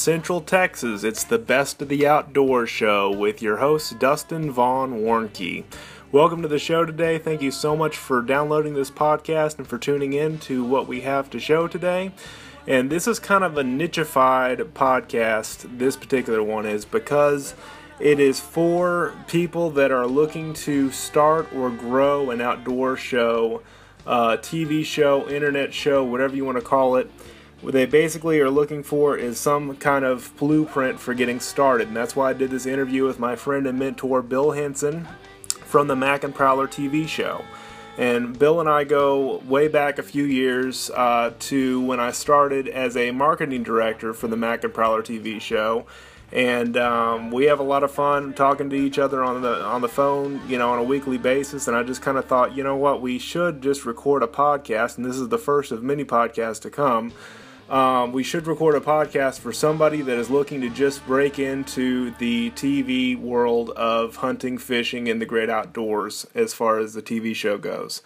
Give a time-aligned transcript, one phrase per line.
[0.00, 5.64] Central Texas, it's the Best of the Outdoors show with your host, Dustin Vaughn Warncke.
[6.10, 7.18] Welcome to the show today.
[7.18, 11.02] Thank you so much for downloading this podcast and for tuning in to what we
[11.02, 12.12] have to show today.
[12.66, 17.54] And this is kind of a nicheified podcast, this particular one is, because
[18.00, 23.60] it is for people that are looking to start or grow an outdoor show,
[24.06, 27.10] uh, TV show, internet show, whatever you want to call it.
[27.60, 31.88] What they basically are looking for is some kind of blueprint for getting started.
[31.88, 35.06] And that's why I did this interview with my friend and mentor, Bill Henson
[35.66, 37.44] from the Mac and Prowler TV show.
[37.98, 42.66] And Bill and I go way back a few years uh, to when I started
[42.66, 45.84] as a marketing director for the Mac and Prowler TV show.
[46.32, 49.82] And um, we have a lot of fun talking to each other on the on
[49.82, 51.68] the phone, you know, on a weekly basis.
[51.68, 54.96] And I just kind of thought, you know what, we should just record a podcast,
[54.96, 57.12] and this is the first of many podcasts to come
[57.70, 62.10] um, we should record a podcast for somebody that is looking to just break into
[62.18, 67.34] the TV world of hunting, fishing, and the great outdoors as far as the TV
[67.34, 68.02] show goes.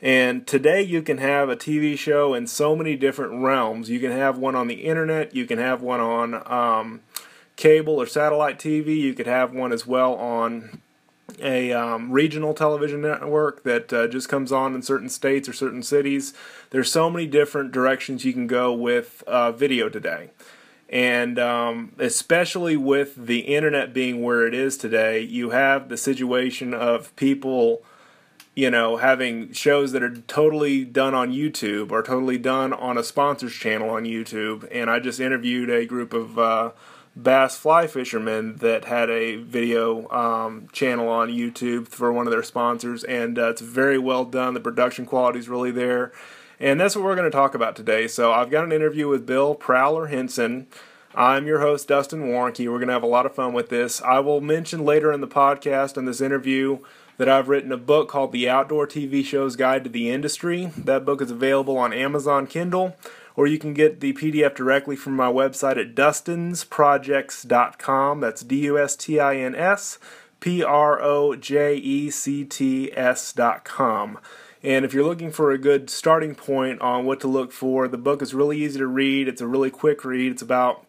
[0.00, 3.88] And today you can have a TV show in so many different realms.
[3.88, 7.02] You can have one on the internet, you can have one on um,
[7.56, 10.81] cable or satellite TV, you could have one as well on
[11.40, 15.82] a um, regional television network that uh, just comes on in certain states or certain
[15.82, 16.34] cities.
[16.70, 20.30] There's so many different directions you can go with uh, video today.
[20.92, 26.74] And um, especially with the internet being where it is today, you have the situation
[26.74, 27.82] of people,
[28.54, 33.02] you know, having shows that are totally done on YouTube or totally done on a
[33.02, 34.68] sponsors channel on YouTube.
[34.70, 36.72] And I just interviewed a group of uh,
[37.14, 42.42] bass fly fishermen that had a video um, channel on YouTube for one of their
[42.42, 44.54] sponsors, and uh, it's very well done.
[44.54, 46.12] The production quality is really there,
[46.58, 48.08] and that's what we're going to talk about today.
[48.08, 50.66] So I've got an interview with Bill Prowler Henson.
[51.14, 52.66] I'm your host, Dustin Warncke.
[52.66, 54.00] We're going to have a lot of fun with this.
[54.00, 56.78] I will mention later in the podcast in this interview
[57.18, 60.72] that I've written a book called The Outdoor TV Show's Guide to the Industry.
[60.76, 62.96] That book is available on Amazon Kindle
[63.36, 68.20] or you can get the PDF directly from my website at dustinsprojects.com.
[68.20, 69.98] That's D U S T I N S
[70.40, 74.18] P R O J E C T S.com.
[74.62, 77.98] And if you're looking for a good starting point on what to look for, the
[77.98, 79.26] book is really easy to read.
[79.26, 80.32] It's a really quick read.
[80.32, 80.86] It's about,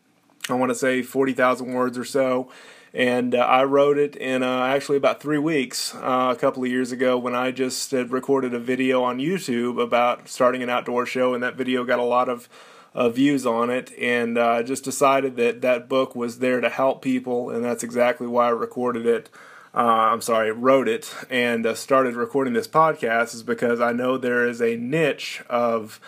[0.48, 2.52] I want to say, 40,000 words or so
[2.94, 6.70] and uh, I wrote it in uh, actually about three weeks uh, a couple of
[6.70, 11.06] years ago when I just had recorded a video on YouTube about starting an outdoor
[11.06, 12.48] show, and that video got a lot of
[12.94, 16.70] uh, views on it, and I uh, just decided that that book was there to
[16.70, 19.30] help people, and that's exactly why I recorded it.
[19.74, 24.48] Uh, I'm sorry, wrote it and started recording this podcast is because I know there
[24.48, 26.00] is a niche of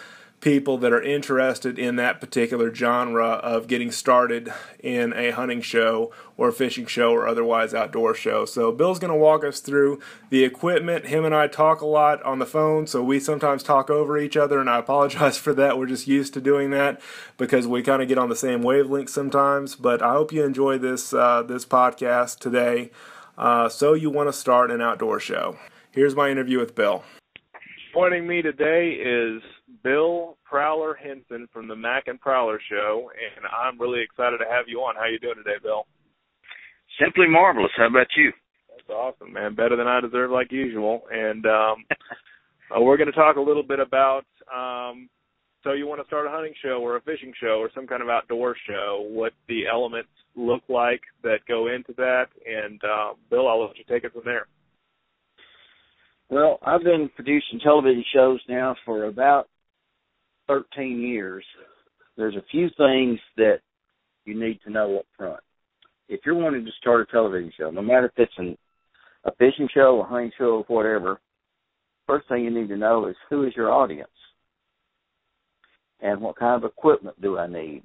[0.45, 6.11] people that are interested in that particular genre of getting started in a hunting show
[6.37, 8.45] or fishing show or otherwise outdoor show.
[8.45, 11.07] So Bill's going to walk us through the equipment.
[11.07, 14.37] Him and I talk a lot on the phone, so we sometimes talk over each
[14.37, 15.79] other, and I apologize for that.
[15.79, 17.01] We're just used to doing that
[17.39, 19.73] because we kind of get on the same wavelength sometimes.
[19.73, 22.91] But I hope you enjoy this uh, this podcast today.
[23.35, 25.57] Uh, so you want to start an outdoor show?
[25.89, 27.03] Here's my interview with Bill.
[27.95, 29.41] Joining me today is
[29.81, 34.65] Bill Prowler Henson from the Mac and Prowler Show, and I'm really excited to have
[34.67, 34.95] you on.
[34.95, 35.85] How you doing today, Bill?
[37.01, 37.71] Simply marvelous.
[37.75, 38.31] How about you?
[38.69, 39.55] That's awesome, man.
[39.55, 41.01] Better than I deserve, like usual.
[41.11, 41.85] And um,
[42.75, 44.25] uh, we're going to talk a little bit about.
[44.55, 45.09] Um,
[45.63, 48.03] so you want to start a hunting show or a fishing show or some kind
[48.03, 49.03] of outdoor show?
[49.09, 52.27] What the elements look like that go into that?
[52.45, 54.47] And uh, Bill, I'll let you take it from there.
[56.29, 59.47] Well, I've been producing television shows now for about
[60.47, 61.43] 13 years,
[62.17, 63.59] there's a few things that
[64.25, 65.39] you need to know up front.
[66.07, 68.57] If you're wanting to start a television show, no matter if it's an,
[69.25, 71.19] a fishing show, a hunting show, whatever,
[72.07, 74.09] first thing you need to know is who is your audience
[75.99, 77.83] and what kind of equipment do I need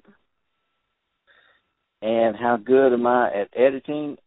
[2.01, 4.17] and how good am I at editing?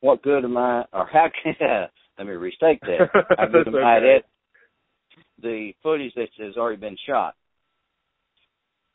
[0.00, 1.88] What good am I, or how can
[2.18, 3.08] let me restate that?
[3.36, 3.84] How good am okay.
[3.84, 4.24] I at
[5.40, 7.34] the footage that has already been shot.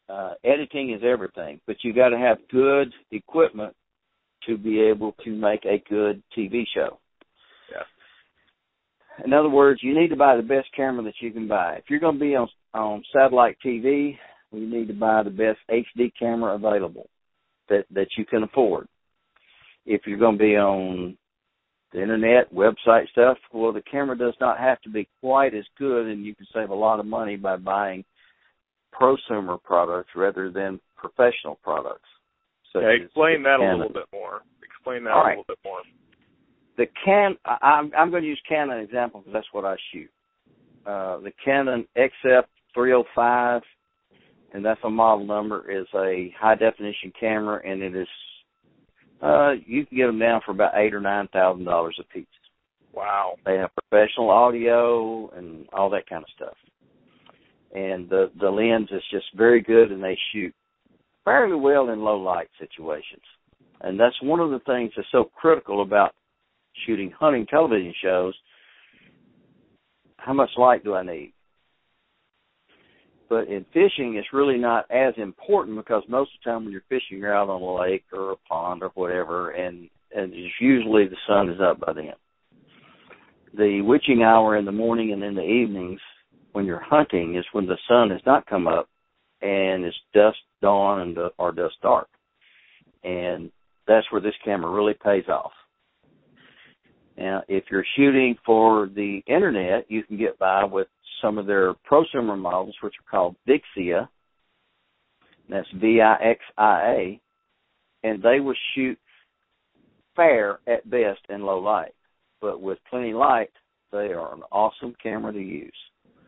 [0.09, 3.73] Uh, editing is everything, but you got to have good equipment
[4.47, 6.99] to be able to make a good TV show.
[7.71, 9.25] Yeah.
[9.25, 11.75] In other words, you need to buy the best camera that you can buy.
[11.75, 14.17] If you're going to be on on satellite TV,
[14.51, 17.07] you need to buy the best HD camera available
[17.69, 18.87] that that you can afford.
[19.85, 21.17] If you're going to be on
[21.93, 26.07] the internet, website stuff, well, the camera does not have to be quite as good,
[26.07, 28.03] and you can save a lot of money by buying
[28.99, 32.07] prosumer products rather than professional products.
[32.73, 34.41] Okay, explain that a little bit more.
[34.63, 35.37] Explain that All a right.
[35.37, 35.79] little bit more.
[36.77, 40.09] The Can I'm I'm going to use Canon example because that's what I shoot.
[40.85, 43.61] Uh, the Canon XF 305,
[44.53, 48.07] and that's a model number, is a high definition camera, and it is
[49.21, 52.25] uh, you can get them down for about eight or nine thousand dollars a piece.
[52.93, 53.35] Wow.
[53.45, 56.57] They have professional audio and all that kind of stuff.
[57.73, 60.53] And the the lens is just very good, and they shoot
[61.23, 63.21] fairly well in low light situations.
[63.81, 66.13] And that's one of the things that's so critical about
[66.85, 68.33] shooting hunting television shows.
[70.17, 71.33] How much light do I need?
[73.31, 76.81] But in fishing, it's really not as important because most of the time when you're
[76.89, 81.07] fishing, you're out on a lake or a pond or whatever, and and it's usually
[81.07, 82.11] the sun is up by then.
[83.57, 86.01] The witching hour in the morning and in the evenings
[86.51, 88.89] when you're hunting is when the sun has not come up
[89.41, 92.09] and it's dusk dawn and uh, or dusk dark,
[93.05, 93.49] and
[93.87, 95.53] that's where this camera really pays off.
[97.17, 100.87] Now, if you're shooting for the internet, you can get by with
[101.21, 104.07] some of their prosumer models, which are called Vixia.
[105.49, 107.19] That's V-I-X-I-A,
[108.03, 108.97] and they will shoot
[110.15, 111.93] fair at best in low light,
[112.39, 113.51] but with plenty light,
[113.91, 115.73] they are an awesome camera to use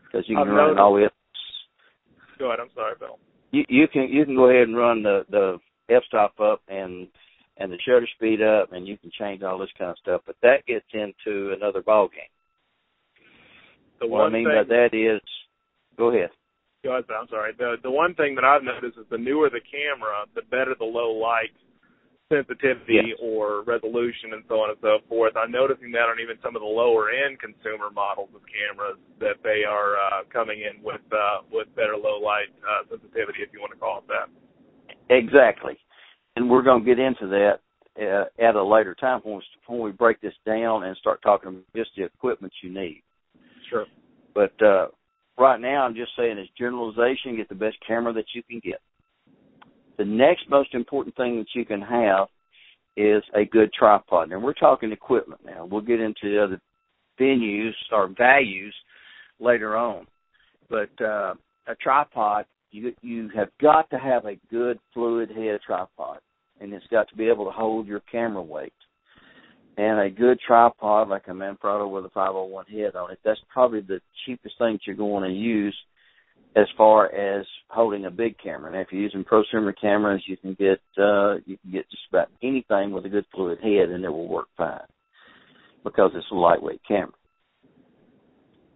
[0.04, 1.12] because you can I've run it all the way up.
[2.38, 2.60] Go ahead.
[2.60, 3.18] I'm sorry, Bill.
[3.52, 5.58] You, you can you can go ahead and run the the
[5.88, 7.08] f-stop up and
[7.56, 10.22] and the shutter speed up, and you can change all this kind of stuff.
[10.26, 12.33] But that gets into another ball game.
[14.00, 15.20] The What I mean thing, by that is,
[15.96, 16.30] go ahead.
[16.82, 17.52] Go ahead, I'm sorry.
[17.56, 20.84] The the one thing that I've noticed is the newer the camera, the better the
[20.84, 21.54] low light
[22.32, 23.18] sensitivity Yes.
[23.20, 25.36] or resolution and so on and so forth.
[25.36, 29.36] I'm noticing that on even some of the lower end consumer models of cameras that
[29.44, 33.60] they are uh, coming in with uh, with better low light uh, sensitivity, if you
[33.60, 34.28] want to call it that.
[35.14, 35.78] Exactly,
[36.36, 37.60] and we're going to get into that
[38.00, 41.48] uh, at a later time when we, when we break this down and start talking
[41.48, 43.02] about just the equipment you need.
[43.68, 43.86] Sure.
[44.34, 44.88] But uh,
[45.38, 48.80] right now, I'm just saying as generalization, get the best camera that you can get.
[49.96, 52.28] The next most important thing that you can have
[52.96, 54.32] is a good tripod.
[54.32, 55.66] And we're talking equipment now.
[55.66, 56.60] We'll get into the other
[57.20, 58.74] venues or values
[59.40, 60.06] later on.
[60.68, 61.34] But uh,
[61.66, 66.18] a tripod, you you have got to have a good fluid head tripod,
[66.60, 68.72] and it's got to be able to hold your camera weight.
[69.76, 73.80] And a good tripod like a Manfrotto with a 501 head on it, that's probably
[73.80, 75.76] the cheapest thing that you're going to use
[76.56, 78.70] as far as holding a big camera.
[78.70, 82.28] Now, if you're using prosumer cameras, you can get uh, you can get just about
[82.42, 84.78] anything with a good fluid head, and it will work fine
[85.82, 87.12] because it's a lightweight camera.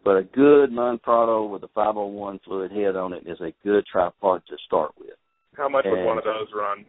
[0.05, 4.43] But a good Manfrotto with a 501 fluid head on it is a good tripod
[4.49, 5.11] to start with.
[5.57, 6.85] How much would one of those run?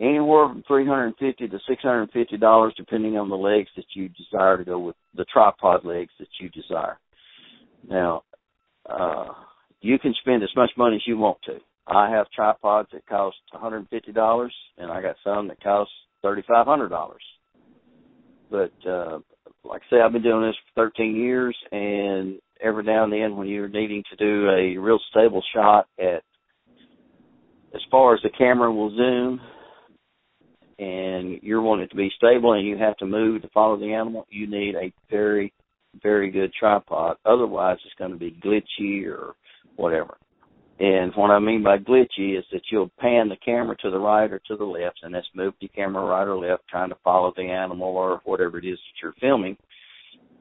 [0.00, 4.78] Anywhere from 350 to 650 dollars, depending on the legs that you desire to go
[4.78, 6.98] with the tripod legs that you desire.
[7.88, 8.22] Now,
[8.88, 9.28] uh,
[9.80, 11.58] you can spend as much money as you want to.
[11.86, 14.48] I have tripods that cost $150,
[14.78, 15.90] and I got some that cost
[16.24, 17.10] $3,500.
[18.50, 19.18] But uh,
[19.64, 23.36] like I say, I've been doing this for 13 years, and every now and then,
[23.36, 26.22] when you're needing to do a real stable shot at
[27.74, 29.40] as far as the camera will zoom,
[30.82, 33.92] and you're wanting it to be stable, and you have to move to follow the
[33.92, 35.52] animal, you need a very,
[36.02, 37.16] very good tripod.
[37.24, 39.34] Otherwise, it's going to be glitchy or
[39.76, 40.16] whatever.
[40.80, 44.32] And what I mean by glitchy is that you'll pan the camera to the right
[44.32, 47.32] or to the left, and that's move the camera right or left, trying to follow
[47.36, 49.56] the animal or whatever it is that you're filming.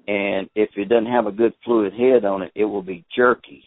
[0.08, 3.64] And if it doesn't have a good fluid head on it, it will be jerky.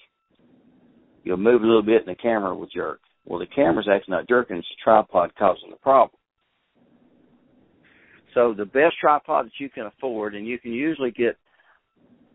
[1.23, 3.01] You'll move a little bit, and the camera will jerk.
[3.25, 6.19] Well, the camera's actually not jerking; it's the tripod causing the problem.
[8.35, 11.37] So the best tripod that you can afford, and you can usually get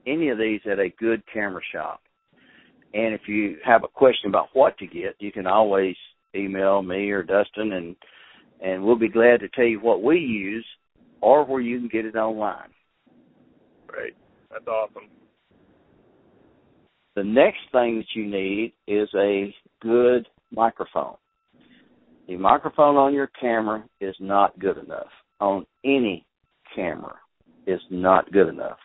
[0.08, 2.02] any of these at a good camera shop.
[2.94, 5.96] And if you have a question about what to get, you can always
[6.36, 7.96] email me or Dustin, and
[8.62, 10.66] and we'll be glad to tell you what we use
[11.22, 12.70] or where you can get it online.
[13.88, 14.16] Great.
[14.52, 15.10] That's awesome.
[17.16, 21.16] The next thing that you need is a good microphone.
[22.28, 25.08] The microphone on your camera is not good enough.
[25.40, 26.26] On any
[26.76, 27.16] camera
[27.66, 28.78] is not good enough.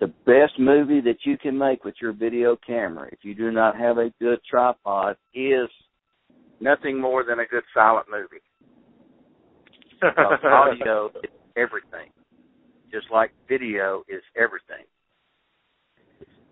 [0.00, 3.76] The best movie that you can make with your video camera, if you do not
[3.76, 5.68] have a good tripod, is
[6.60, 8.42] nothing more than a good silent movie.
[10.00, 12.10] Because audio is everything,
[12.92, 14.84] just like video is everything.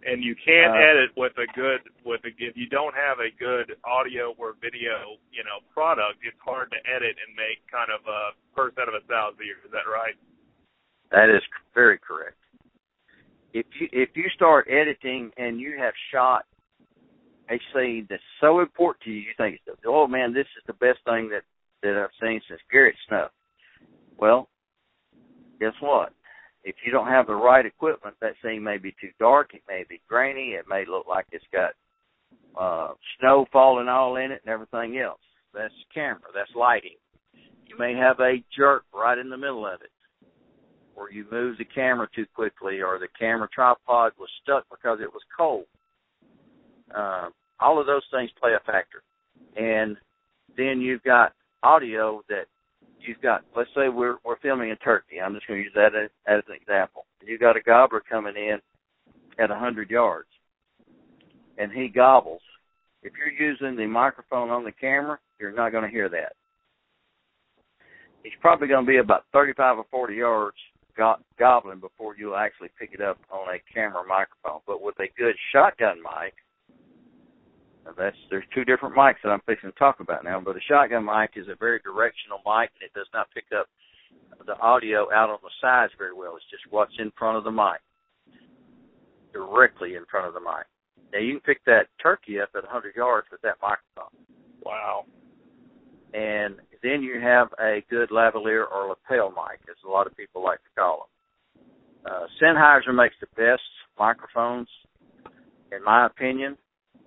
[0.04, 3.30] And you can't uh, edit with a good with a if you don't have a
[3.38, 8.02] good audio or video you know product it's hard to edit and make kind of
[8.06, 10.14] a first out of a thousand years is that right?
[11.10, 11.42] That is
[11.74, 12.36] very correct.
[13.52, 16.46] If you if you start editing and you have shot
[17.50, 20.62] a scene that's so important to you you think it's the oh man this is
[20.66, 21.42] the best thing that
[21.82, 23.30] that i've seen since garrett snuff
[24.16, 24.48] well
[25.60, 26.12] guess what
[26.64, 29.84] if you don't have the right equipment, that scene may be too dark, it may
[29.88, 31.72] be grainy, it may look like it's got
[32.58, 35.20] uh snow falling all in it and everything else.
[35.54, 36.96] That's camera, that's lighting.
[37.66, 39.90] You may have a jerk right in the middle of it.
[40.94, 45.10] Or you move the camera too quickly or the camera tripod was stuck because it
[45.10, 45.64] was cold.
[46.94, 49.02] Uh, all of those things play a factor.
[49.56, 49.96] And
[50.56, 52.46] then you've got audio that
[53.06, 55.20] you've got let's say we're we're filming in Turkey.
[55.20, 57.04] I'm just going to use that as, as an example.
[57.24, 58.58] You've got a gobbler coming in
[59.38, 60.28] at a hundred yards,
[61.58, 62.42] and he gobbles.
[63.02, 66.34] If you're using the microphone on the camera, you're not going to hear that.
[68.22, 70.56] He's probably going to be about 35 or 40 yards
[70.96, 74.60] go- gobbling before you'll actually pick it up on a camera microphone.
[74.66, 76.34] But with a good shotgun mic,
[77.98, 80.40] that's there's two different mics that I'm fixing to talk about now.
[80.40, 83.66] But a shotgun mic is a very directional mic, and it does not pick up
[84.46, 86.36] the audio out on the sides very well.
[86.36, 87.80] It's just what's in front of the mic,
[89.32, 90.66] directly in front of the mic.
[91.12, 94.16] Now you can pick that turkey up at 100 yards with that microphone.
[94.64, 95.04] Wow.
[96.14, 100.42] And then you have a good lavalier or lapel mic, as a lot of people
[100.42, 101.08] like to call
[102.04, 102.12] them.
[102.12, 103.62] Uh, Sennheiser makes the best
[103.98, 104.68] microphones,
[105.70, 106.56] in my opinion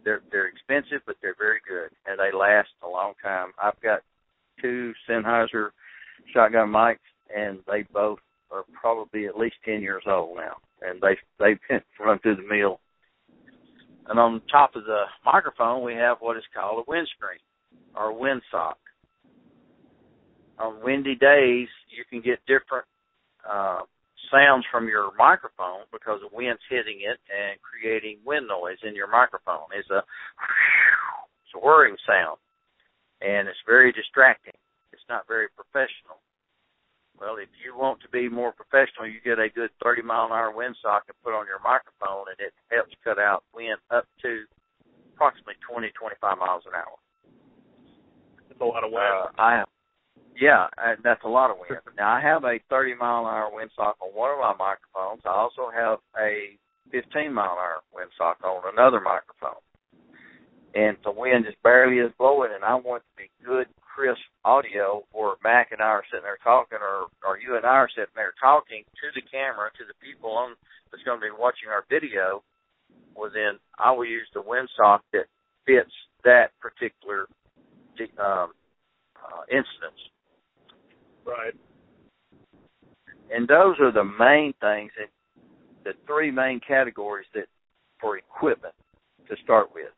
[0.05, 3.51] they're they're expensive, but they're very good and they last a long time.
[3.61, 4.01] I've got
[4.61, 5.71] two Sennheiser
[6.33, 6.99] shotgun mics,
[7.35, 8.19] and they both
[8.51, 12.47] are probably at least ten years old now, and they they've been run through the
[12.55, 12.79] mill.
[14.07, 17.39] And on top of the microphone, we have what is called a windscreen
[17.95, 18.75] or windsock.
[20.59, 22.85] On windy days, you can get different
[23.49, 23.79] uh,
[24.31, 29.09] sounds from your microphone because the wind's hitting it and creating wind noise in your
[29.09, 29.69] microphone.
[29.73, 30.01] It's a
[31.45, 32.37] it's a whirring sound,
[33.21, 34.57] and it's very distracting.
[34.93, 36.21] It's not very professional.
[37.19, 40.35] Well, if you want to be more professional, you get a good 30 mile an
[40.35, 44.43] hour windsock and put on your microphone, and it helps cut out wind up to
[45.15, 46.99] approximately 20, 25 miles an hour.
[48.49, 49.07] That's a lot of wind.
[49.07, 49.69] Uh, I have
[50.39, 50.67] yeah,
[51.03, 51.81] that's a lot of wind.
[51.97, 55.21] Now I have a 30 mile an hour windsock on one of my microphones.
[55.25, 56.57] I also have a
[56.91, 59.61] 15 mile an hour windsock on another microphone.
[60.75, 65.07] And the wind just barely is blowing, and I want to be good, crisp audio
[65.13, 68.11] where Mac and I are sitting there talking, or or you and I are sitting
[68.15, 70.55] there talking to the camera, to the people on
[70.91, 72.43] that's going to be watching our video.
[73.15, 75.31] Well, then I will use the windsock that
[75.65, 77.27] fits that particular
[78.19, 78.51] um,
[79.15, 79.99] uh, instance.
[81.25, 81.53] Right.
[83.33, 85.09] And those are the main things that
[85.83, 87.45] the three main categories that
[87.99, 88.73] for equipment
[89.29, 89.89] to start with.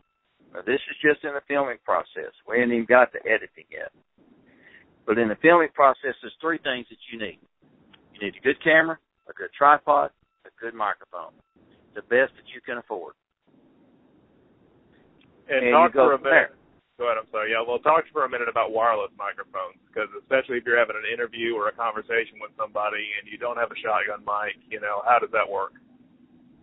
[0.53, 2.31] Now, this is just in the filming process.
[2.47, 3.91] We haven't even got to editing yet.
[5.05, 7.39] But in the filming process, there's three things that you need.
[8.13, 8.97] You need a good camera,
[9.29, 10.11] a good tripod,
[10.45, 11.31] a good microphone.
[11.95, 13.13] The best that you can afford.
[15.49, 16.56] And, and talk for a minute.
[16.97, 17.21] Go ahead.
[17.21, 17.53] I'm sorry.
[17.53, 17.61] Yeah.
[17.61, 21.53] Well, talk for a minute about wireless microphones, because especially if you're having an interview
[21.53, 25.21] or a conversation with somebody and you don't have a shotgun mic, you know, how
[25.21, 25.77] does that work?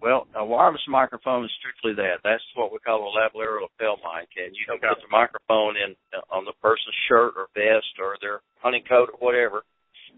[0.02, 2.18] Well, a wireless microphone is strictly that.
[2.26, 4.90] That's what we call a lavalier lapel mic, and you can okay.
[4.90, 9.14] put the microphone in uh, on the person's shirt or vest or their hunting coat
[9.14, 9.62] or whatever.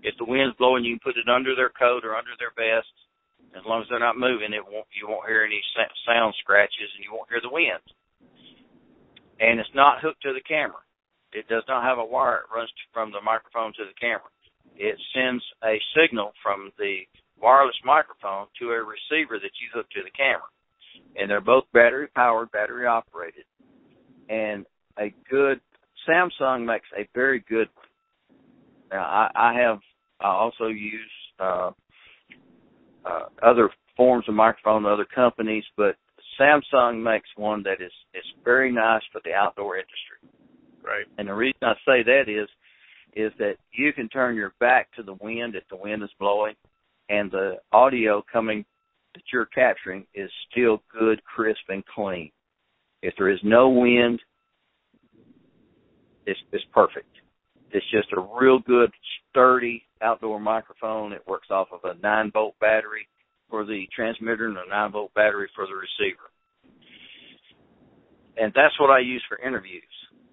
[0.00, 2.88] If the wind's blowing, you can put it under their coat or under their vest.
[3.52, 4.88] As long as they're not moving, it won't.
[4.96, 5.60] You won't hear any
[6.08, 7.84] sound scratches, and you won't hear the wind
[9.40, 10.80] and it's not hooked to the camera.
[11.32, 14.30] It does not have a wire that runs from the microphone to the camera.
[14.76, 17.00] It sends a signal from the
[17.40, 20.48] wireless microphone to a receiver that you hook to the camera.
[21.16, 23.44] And they're both battery powered, battery operated.
[24.28, 24.64] And
[24.98, 25.60] a good
[26.08, 27.86] Samsung makes a very good one.
[28.90, 29.80] Now I, I have
[30.20, 31.00] I also use
[31.38, 31.70] uh,
[33.04, 35.96] uh, other forms of microphone, other companies, but
[36.40, 40.18] Samsung makes one that is is very nice for the outdoor industry.
[40.82, 41.06] Right.
[41.18, 42.48] And the reason I say that is
[43.14, 46.54] is that you can turn your back to the wind if the wind is blowing,
[47.08, 48.64] and the audio coming
[49.14, 52.30] that you're capturing is still good, crisp, and clean.
[53.02, 54.20] If there is no wind,
[56.26, 57.08] it's it's perfect.
[57.72, 58.90] It's just a real good,
[59.30, 61.12] sturdy outdoor microphone.
[61.12, 63.08] It works off of a nine volt battery
[63.48, 66.28] for the transmitter and a 9 volt battery for the receiver.
[68.36, 69.82] And that's what I use for interviews.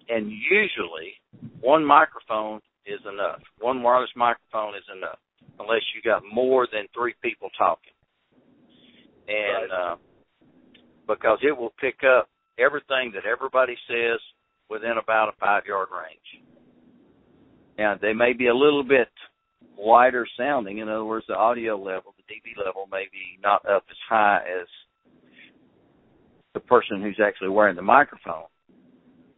[0.08, 1.16] And usually,
[1.60, 3.40] one microphone is enough.
[3.60, 5.18] One wireless microphone is enough,
[5.58, 7.94] unless you got more than three people talking.
[9.26, 9.92] And right.
[9.92, 9.96] uh,
[11.08, 12.28] because it will pick up
[12.58, 14.20] everything that everybody says
[14.68, 16.44] within about a five yard range.
[17.78, 19.08] Now they may be a little bit
[19.76, 20.78] wider sounding.
[20.78, 24.40] In other words, the audio level, the dB level, may be not up as high
[24.60, 24.66] as
[26.54, 28.44] the person who's actually wearing the microphone.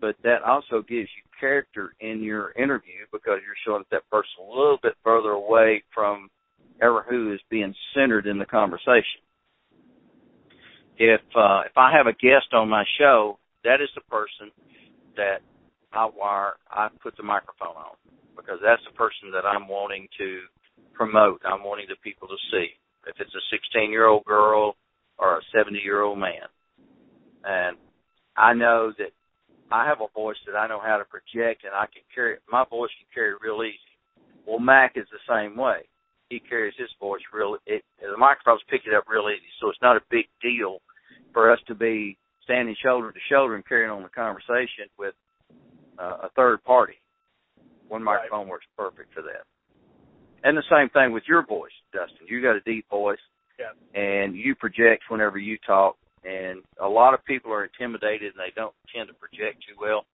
[0.00, 4.48] But that also gives you character in your interview because you're showing that person a
[4.48, 6.28] little bit further away from
[6.82, 9.20] ever who is being centered in the conversation.
[10.98, 14.50] If uh, if I have a guest on my show, that is the person
[15.16, 15.38] that
[15.92, 17.96] I wire I put the microphone on
[18.36, 20.40] because that's the person that I'm wanting to
[20.94, 21.40] promote.
[21.44, 22.68] I'm wanting the people to see.
[23.06, 24.76] If it's a 16 year old girl
[25.18, 26.46] or a 70 year old man,
[27.44, 27.76] and
[28.36, 29.12] I know that
[29.70, 32.64] I have a voice that I know how to project, and I can carry my
[32.68, 33.78] voice can carry real easy.
[34.46, 35.88] Well, Mac is the same way.
[36.28, 37.56] He carries his voice real.
[37.66, 40.78] It, the microphones pick it up real easy, so it's not a big deal
[41.32, 45.14] for us to be standing shoulder to shoulder and carrying on the conversation with
[45.98, 46.94] uh, a third party.
[47.88, 48.48] One microphone right.
[48.48, 49.44] works perfect for that.
[50.44, 52.26] And the same thing with your voice, Dustin.
[52.28, 53.18] You got a deep voice,
[53.58, 53.72] yeah.
[54.00, 58.52] and you project whenever you talk and a lot of people are intimidated and they
[58.54, 60.04] don't tend to project too well.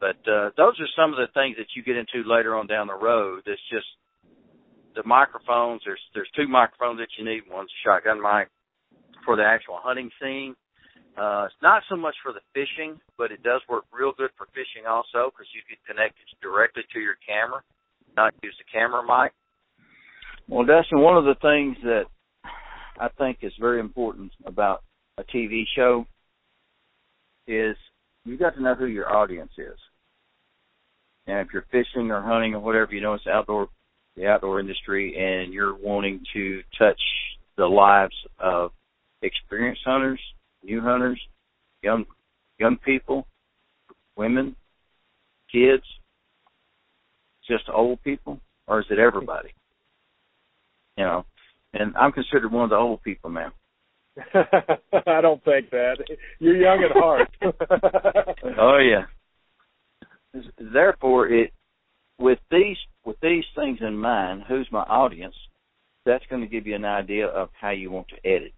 [0.00, 2.86] But uh, those are some of the things that you get into later on down
[2.86, 3.42] the road.
[3.46, 3.86] It's just
[4.96, 5.82] the microphones.
[5.84, 7.42] There's there's two microphones that you need.
[7.50, 8.48] One's a shotgun mic
[9.24, 10.54] for the actual hunting scene.
[11.18, 14.46] Uh, it's not so much for the fishing, but it does work real good for
[14.54, 17.60] fishing also because you can connect it directly to your camera,
[18.16, 19.32] not use the camera mic.
[20.48, 22.04] Well, Dustin, one of the things that
[23.00, 24.84] I think is very important about
[25.18, 26.06] a TV show
[27.48, 27.76] is
[28.24, 29.76] you got to know who your audience is.
[31.26, 33.68] And if you're fishing or hunting or whatever, you know it's outdoor
[34.16, 37.00] the outdoor industry and you're wanting to touch
[37.56, 38.70] the lives of
[39.22, 40.20] experienced hunters,
[40.68, 41.20] new hunters,
[41.82, 42.04] young
[42.58, 43.26] young people,
[44.16, 44.54] women,
[45.50, 45.84] kids,
[47.48, 49.50] just old people, or is it everybody?
[50.96, 51.24] You know,
[51.72, 53.52] and I'm considered one of the old people now.
[54.34, 55.96] I don't think that.
[56.40, 57.30] You're young at heart.
[58.58, 59.04] oh yeah.
[60.58, 61.52] Therefore, it
[62.18, 65.34] with these with these things in mind, who's my audience?
[66.04, 68.52] That's going to give you an idea of how you want to edit.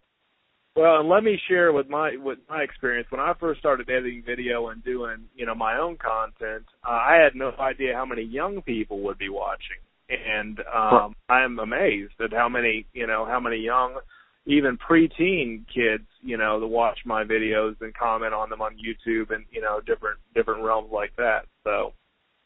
[0.76, 4.22] Well, and let me share with my with my experience when I first started editing
[4.24, 6.64] video and doing you know my own content.
[6.86, 9.78] Uh, I had no idea how many young people would be watching,
[10.08, 13.98] and um, I am amazed at how many you know how many young
[14.46, 19.34] even preteen kids, you know, to watch my videos and comment on them on YouTube
[19.34, 21.42] and you know different different realms like that.
[21.64, 21.92] So,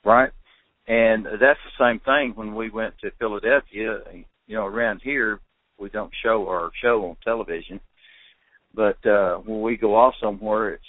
[0.05, 0.31] right,
[0.89, 3.99] and that's the same thing when we went to Philadelphia.
[4.47, 5.41] You know, around here
[5.79, 7.81] we don't show our show on television,
[8.75, 10.85] but uh when we go off somewhere, it's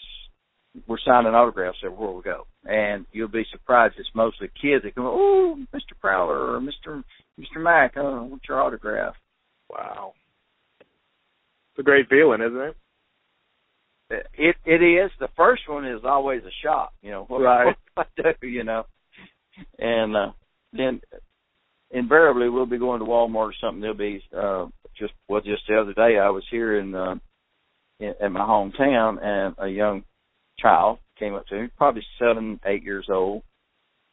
[0.88, 3.95] we're signing autographs everywhere we go, and you'll be surprised.
[3.98, 5.98] It's mostly kids that come, oh, Mr.
[6.02, 7.04] Prowler or Mr.
[7.39, 7.62] Mr.
[7.62, 9.15] Mac, oh, what's your autograph?
[9.69, 10.13] Wow.
[10.80, 12.76] It's a great feeling, isn't it?
[14.38, 15.12] It it is.
[15.19, 17.26] The first one is always a shock, you know.
[17.28, 17.76] What, right.
[17.95, 18.84] What I do, you know,
[19.80, 20.32] and uh,
[20.74, 21.00] then
[21.91, 23.80] invariably we'll be going to Walmart or something.
[23.80, 24.65] There'll be uh,
[24.98, 27.15] just well, just the other day I was here in, uh,
[27.99, 30.03] in at my hometown, and a young
[30.60, 33.43] child came up to me, probably seven, eight years old,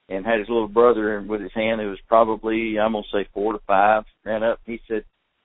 [0.09, 3.53] and had his little brother with his hand who was probably I'm gonna say four
[3.53, 4.05] to five.
[4.25, 5.05] Ran up, he said,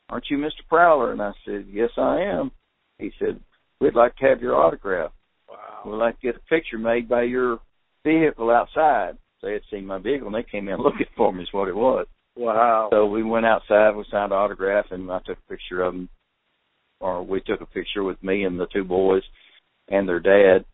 [0.09, 0.67] aren't you Mr.
[0.69, 1.11] Prowler?
[1.11, 2.51] And I said, yes, I am.
[2.97, 3.39] He said,
[3.79, 5.11] we'd like to have your autograph.
[5.49, 5.83] Wow.
[5.85, 7.59] We'd like to get a picture made by your
[8.03, 9.17] vehicle outside.
[9.43, 11.75] They had seen my vehicle and they came in looking for me is what it
[11.75, 12.07] was.
[12.35, 12.89] Wow.
[12.91, 16.09] So we went outside, we signed an autograph, and I took a picture of them,
[16.99, 19.23] or we took a picture with me and the two boys
[19.89, 20.65] and their dad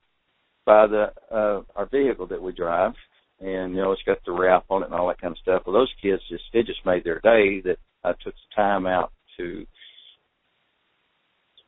[0.66, 2.94] by the uh our vehicle that we drive.
[3.40, 5.64] And you know, it's got the wrap on it and all that kind of stuff.
[5.66, 9.12] Well, those kids just it just made their day that I took the time out
[9.38, 9.66] to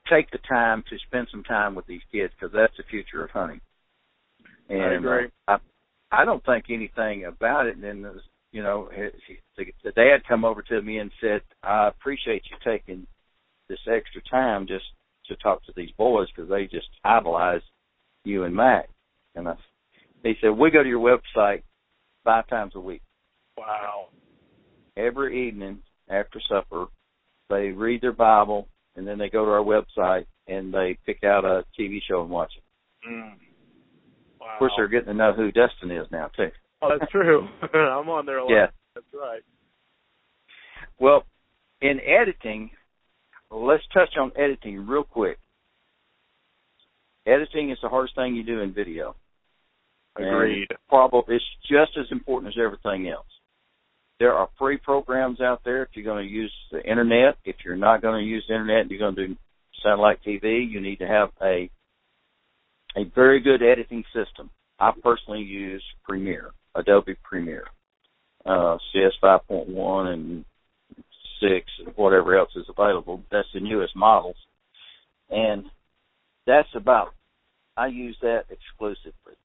[0.09, 3.31] take the time to spend some time with these kids because that's the future of
[3.31, 3.61] hunting.
[4.69, 5.25] And I agree.
[5.47, 5.57] Uh,
[6.11, 7.75] I, I don't think anything about it.
[7.75, 8.05] And then,
[8.51, 8.89] you know,
[9.57, 13.07] the, the dad come over to me and said, "I appreciate you taking
[13.69, 14.85] this extra time just
[15.27, 17.61] to talk to these boys because they just idolize
[18.23, 18.89] you and Mac."
[19.35, 19.55] And I,
[20.23, 21.63] he said, "We go to your website
[22.23, 23.01] five times a week."
[23.57, 24.07] Wow.
[24.97, 26.85] Every evening after supper,
[27.49, 31.45] they read their Bible and then they go to our website and they pick out
[31.45, 33.09] a TV show and watch it.
[33.09, 33.33] Mm.
[34.39, 34.53] Wow.
[34.53, 36.49] Of course, they're getting to know who Dustin is now too.
[36.81, 37.47] Oh, that's true.
[37.73, 38.51] I'm on there a lot.
[38.51, 38.67] Yeah.
[38.93, 39.41] That's right.
[40.99, 41.23] Well,
[41.81, 42.71] in editing,
[43.51, 45.37] let's touch on editing real quick.
[47.27, 49.15] Editing is the hardest thing you do in video.
[50.15, 50.67] Agreed.
[50.69, 53.25] And probably it's just as important as everything else.
[54.19, 57.35] There are free programs out there if you're going to use the internet.
[57.43, 59.35] If you're not going to use the internet and you're going to do
[59.83, 61.69] satellite TV, you need to have a
[62.95, 64.49] a very good editing system.
[64.79, 67.65] I personally use Premiere, Adobe Premiere,
[68.45, 70.45] uh, CS 5.1 and
[71.41, 73.23] 6, and whatever else is available.
[73.31, 74.37] That's the newest models.
[75.29, 75.65] And
[76.45, 77.13] that's about,
[77.75, 79.35] I use that exclusively.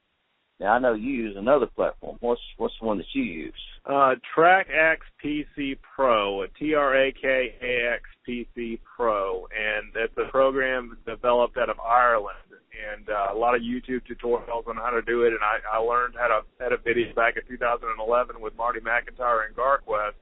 [0.60, 2.18] Now I know you use another platform.
[2.20, 3.54] What's what's the one that you use?
[3.86, 10.30] Uh, Trakax PC Pro, T R A K A X PC Pro, and it's a
[10.30, 12.36] program developed out of Ireland.
[12.70, 15.32] And uh, a lot of YouTube tutorials on how to do it.
[15.32, 19.56] And I, I learned how to edit videos back in 2011 with Marty McIntyre and
[19.56, 20.12] GarQuest.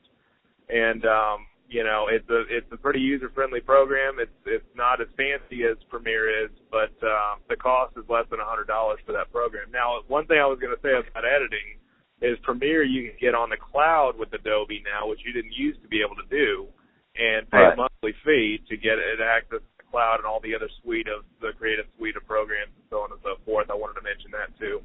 [0.68, 4.16] And um, you know, it's a it's a pretty user friendly program.
[4.18, 8.40] It's it's not as fancy as Premiere is, but um, the cost is less than
[8.40, 9.70] a hundred dollars for that program.
[9.70, 11.76] Now, one thing I was going to say about editing
[12.24, 15.82] is Premiere you can get on the cloud with Adobe now, which you didn't used
[15.82, 16.66] to be able to do,
[17.14, 17.74] and pay Right.
[17.74, 21.06] a monthly fee to get it access to the cloud and all the other suite
[21.06, 23.68] of the creative suite of programs and so on and so forth.
[23.70, 24.80] I wanted to mention that too.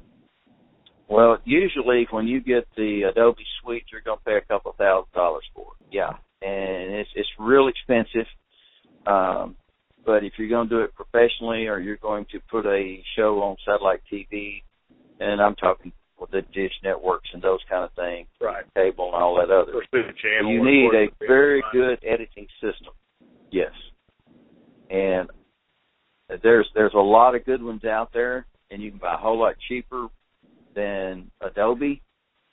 [1.08, 5.12] Well, usually when you get the Adobe Suite, you're going to pay a couple thousand
[5.12, 5.86] dollars for it.
[5.92, 6.12] Yeah,
[6.44, 8.26] and it's it's real expensive.
[9.06, 9.56] Um,
[10.04, 13.40] but if you're going to do it professionally, or you're going to put a show
[13.42, 14.62] on satellite TV,
[15.20, 18.64] and I'm talking with the dish networks and those kind of things, Right.
[18.76, 19.72] cable and all that other,
[20.22, 20.52] channel.
[20.52, 22.92] you need a very good editing system.
[23.50, 23.72] Yes.
[24.90, 25.28] And
[26.42, 29.38] there's there's a lot of good ones out there and you can buy a whole
[29.38, 30.08] lot cheaper
[30.74, 32.02] than Adobe,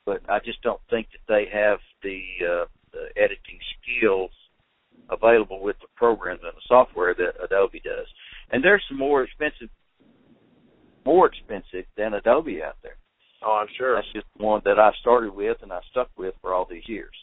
[0.06, 4.32] but I just don't think that they have the uh the editing skills
[5.10, 8.08] available with the programs and the software that Adobe does.
[8.52, 9.70] And there's some more expensive
[11.04, 12.98] more expensive than Adobe out there.
[13.44, 13.96] Oh, I'm sure.
[13.96, 17.14] That's just one that I started with and I stuck with for all these years.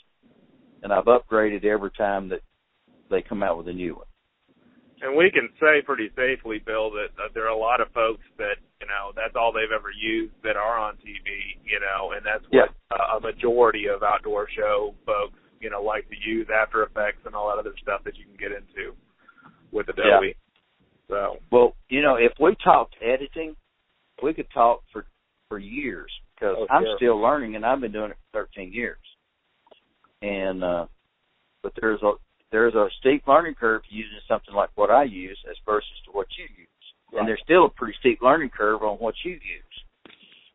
[0.83, 2.41] And I've upgraded every time that
[3.11, 4.07] they come out with a new one.
[5.01, 8.25] And we can say pretty safely, Bill, that, that there are a lot of folks
[8.37, 12.27] that you know that's all they've ever used that are on TV, you know, and
[12.27, 16.83] that's what uh, a majority of outdoor show folks, you know, like to use After
[16.83, 18.95] Effects and all that other stuff that you can get into
[19.73, 20.35] with Adobe.
[21.09, 23.57] So Well, you know, if we talked editing,
[24.23, 25.07] we could talk for
[25.49, 26.97] for years because Oh, I'm sure.
[26.97, 28.99] still learning and I've been doing it for 13 years.
[30.23, 30.87] And uh
[31.63, 32.13] but there's a
[32.51, 36.27] there's a steep learning curve using something like what I use as versus to what
[36.39, 36.69] you use.
[37.13, 37.21] Right.
[37.21, 39.85] And there's still a pretty steep learning curve on what you use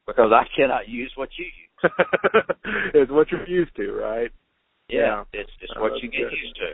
[0.05, 1.91] because I cannot use what you use.
[2.93, 4.31] it's what you're used to, right?
[4.93, 5.23] Yeah.
[5.33, 6.73] it's it's Oh, what you get used to.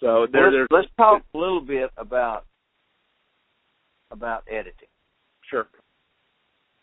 [0.00, 2.44] So there, let's, let's talk a little bit about
[4.10, 4.88] about editing.
[5.50, 5.66] sure.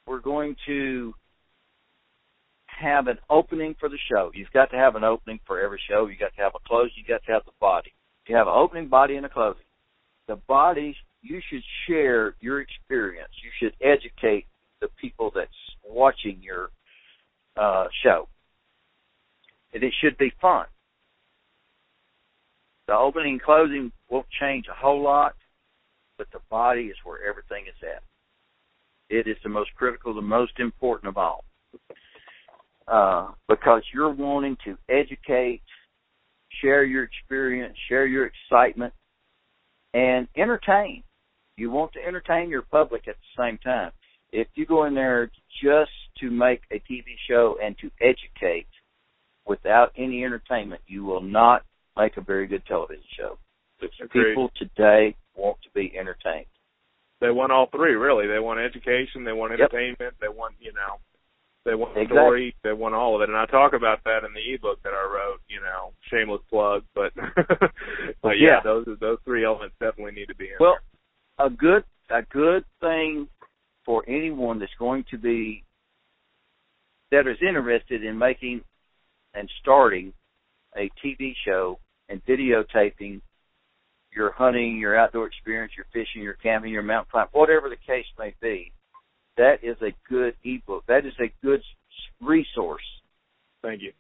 [0.06, 1.14] We're going to
[2.68, 4.32] have an opening for the show.
[4.34, 6.08] You've got to have an opening for every show.
[6.08, 6.90] You've got to have a close.
[6.96, 7.94] You've got to have the body.
[8.28, 9.64] You have an opening, body, and a closing.
[10.28, 13.32] The body, you should share your experience.
[13.44, 14.46] You should educate
[14.82, 15.52] the people that's
[15.86, 16.70] watching your
[17.56, 18.28] uh, show.
[19.74, 20.66] And it should be fun.
[22.88, 25.36] The opening and closing won't change a whole lot,
[26.18, 28.04] but the body is where everything is at.
[29.10, 31.44] It is the most critical, the most important of all.
[32.88, 35.62] Uh, because you're wanting to educate,
[36.62, 38.94] share your experience, share your excitement,
[39.94, 41.04] and entertain.
[41.56, 43.92] You want to entertain your public at the same time.
[44.32, 45.32] If you go in there
[45.64, 48.68] just to make a TV show and to educate
[49.46, 51.64] without any entertainment, you will not
[51.98, 53.38] make a very good television show.
[54.12, 56.46] People today want to be entertained.
[57.20, 58.28] They want all three, really.
[58.28, 59.60] They want education, they want Yep.
[59.60, 61.00] entertainment, they want, you know,
[61.66, 62.18] they want Exactly.
[62.18, 63.30] story, they want all of it.
[63.30, 66.84] And I talk about that in the ebook that I wrote, you know, shameless plug,
[66.94, 67.14] but
[68.22, 68.60] but yeah, Yeah.
[68.64, 70.80] those those three elements definitely need to be in Well,
[71.40, 73.30] a good a good thing
[73.86, 75.64] for anyone that's going to be
[77.12, 78.64] that is interested in making
[79.34, 80.14] and starting
[80.78, 83.22] a TV show and videotaping
[84.16, 88.06] your hunting, your outdoor experience, your fishing, your camping, your mountain climbing, whatever the case
[88.20, 88.72] may be.
[89.38, 90.84] That is a good ebook.
[90.88, 91.62] That is a good
[92.22, 92.84] resource.
[93.64, 93.92] Thank you.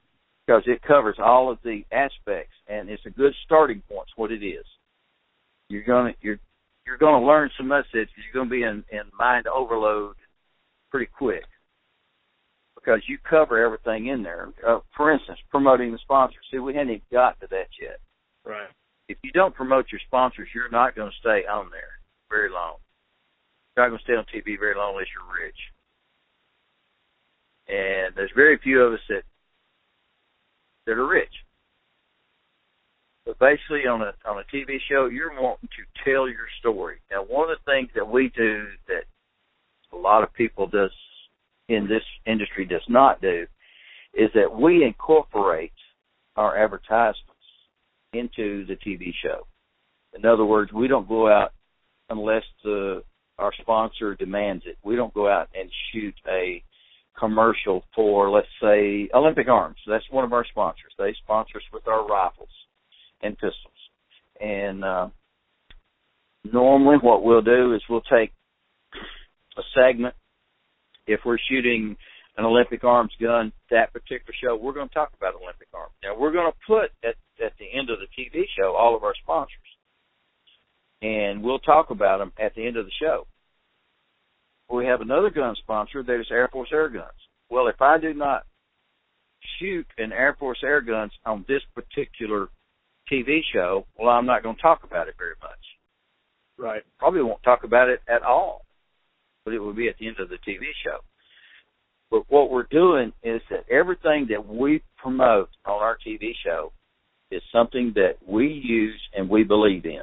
[0.45, 4.07] because it covers all of the aspects and it's a good starting point.
[4.15, 4.65] What it is.
[5.69, 6.39] you're gonna you're
[6.85, 10.15] you're gonna learn so much that you're gonna be in, in mind overload
[10.91, 11.43] pretty quick
[12.83, 14.49] because you cover everything in there.
[14.67, 16.43] Uh, for instance, promoting the sponsors.
[16.51, 17.99] See, we hadn't even got to that yet.
[18.45, 18.69] Right.
[19.07, 22.75] If you don't promote your sponsors, you're not going to stay on there very long.
[23.75, 25.57] You're not going to stay on TV very long unless you're rich.
[27.67, 29.23] And there's very few of us that
[30.85, 31.31] that are rich.
[33.25, 36.97] But basically, on a on a TV show, you're wanting to tell your story.
[37.09, 39.05] Now, one of the things that we do that
[39.93, 40.91] a lot of people does
[41.69, 43.45] in this industry does not do
[44.13, 45.71] is that we incorporate
[46.35, 47.29] our advertisements
[48.13, 49.47] into the TV show.
[50.15, 51.53] In other words, we don't go out
[52.09, 53.03] unless the
[53.39, 54.77] our sponsor demands it.
[54.83, 56.63] We don't go out and shoot a
[57.17, 59.77] commercial for, let's say, Olympic Arms.
[59.87, 60.93] That's one of our sponsors.
[60.97, 62.49] They sponsor us with our rifles
[63.21, 63.53] and pistols.
[64.39, 65.09] And uh,
[66.43, 68.31] normally, what we'll do is we'll take
[69.57, 70.15] a segment.
[71.07, 71.95] If we're shooting
[72.37, 75.93] an Olympic Arms gun, that particular show, we're going to talk about Olympic Arms.
[76.03, 79.03] Now, we're going to put at at the end of the TV show all of
[79.03, 79.57] our sponsors,
[81.01, 83.25] and we'll talk about them at the end of the show.
[84.71, 87.11] We have another gun sponsor that is Air Force Air Guns.
[87.49, 88.43] Well, if I do not
[89.59, 92.47] shoot an Air Force Air Guns on this particular
[93.11, 95.51] TV show, well, I'm not going to talk about it very much.
[96.57, 96.83] Right.
[96.99, 98.65] Probably won't talk about it at all,
[99.43, 100.99] but it will be at the end of the TV show.
[102.09, 106.71] But what we're doing is that everything that we promote on our TV show
[107.31, 110.01] is something that we use and we believe in.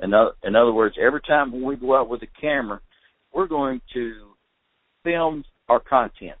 [0.00, 2.80] In other, in other words, every time we go out with a camera,
[3.32, 4.36] we're going to
[5.02, 6.38] film our content.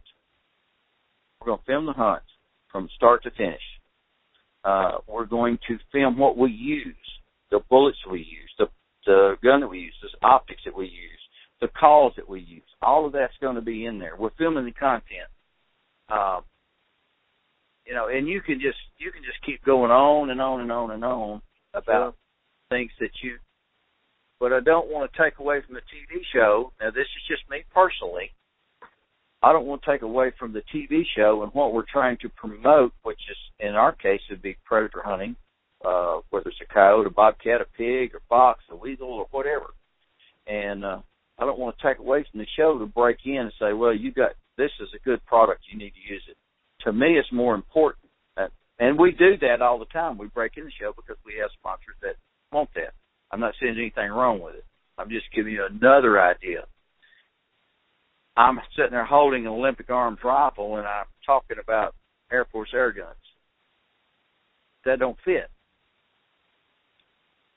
[1.40, 2.22] We're going to film the hunt
[2.70, 3.60] from start to finish.
[4.64, 6.94] Uh, we're going to film what we use,
[7.50, 8.45] the bullets we use,
[9.06, 11.20] the gun that we use, the optics that we use,
[11.60, 12.62] the calls that we use.
[12.82, 14.16] All of that's going to be in there.
[14.18, 15.30] We're filming the content.
[16.08, 16.40] Uh,
[17.86, 20.72] you know, and you can just you can just keep going on and on and
[20.72, 21.40] on and on
[21.72, 22.16] about
[22.68, 23.36] things that you.
[24.38, 26.72] But I don't want to take away from the TV show.
[26.80, 28.32] Now, this is just me personally.
[29.42, 32.28] I don't want to take away from the TV show and what we're trying to
[32.30, 35.36] promote, which is in our case would be predator hunting,
[35.86, 39.66] uh, whether it's a coyote, a bobcat, a pig, a fox, a weasel, or whatever.
[40.46, 41.00] And uh,
[41.38, 43.94] I don't want to take away from the show to break in and say, well,
[43.94, 46.36] you got this is a good product, you need to use it.
[46.84, 50.18] To me, it's more important, uh, and we do that all the time.
[50.18, 52.16] We break in the show because we have sponsors that
[52.52, 52.94] want that.
[53.30, 54.64] I'm not saying anything wrong with it.
[54.98, 56.64] I'm just giving you another idea.
[58.36, 61.94] I'm sitting there holding an Olympic arms rifle and I'm talking about
[62.30, 63.16] Air Force air guns.
[64.84, 65.50] That don't fit.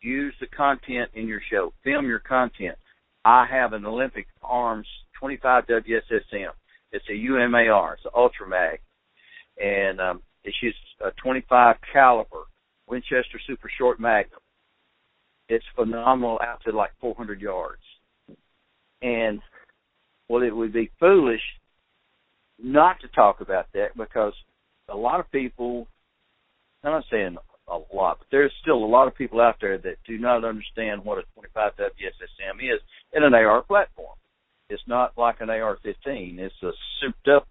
[0.02, 1.74] Use the content in your show.
[1.84, 2.78] Film your content.
[3.26, 4.88] I have an Olympic Arms
[5.20, 6.50] 25 WSSM.
[6.92, 7.94] It's a UMAR.
[7.94, 8.80] It's an Ultra Mag,
[9.58, 12.44] and um, it shoots a 25 caliber
[12.88, 14.40] Winchester Super Short Magnum.
[15.50, 17.82] It's phenomenal out to like 400 yards,
[19.02, 19.42] and
[20.30, 21.42] well, it would be foolish
[22.62, 24.34] not to talk about that because
[24.90, 25.88] a lot of people.
[26.84, 27.36] I'm not saying
[27.70, 31.04] a lot, but there's still a lot of people out there that do not understand
[31.04, 32.82] what a 25 WSSM is
[33.14, 34.16] in an AR platform.
[34.70, 36.40] It's not like an AR-15.
[36.40, 37.48] It's a souped-up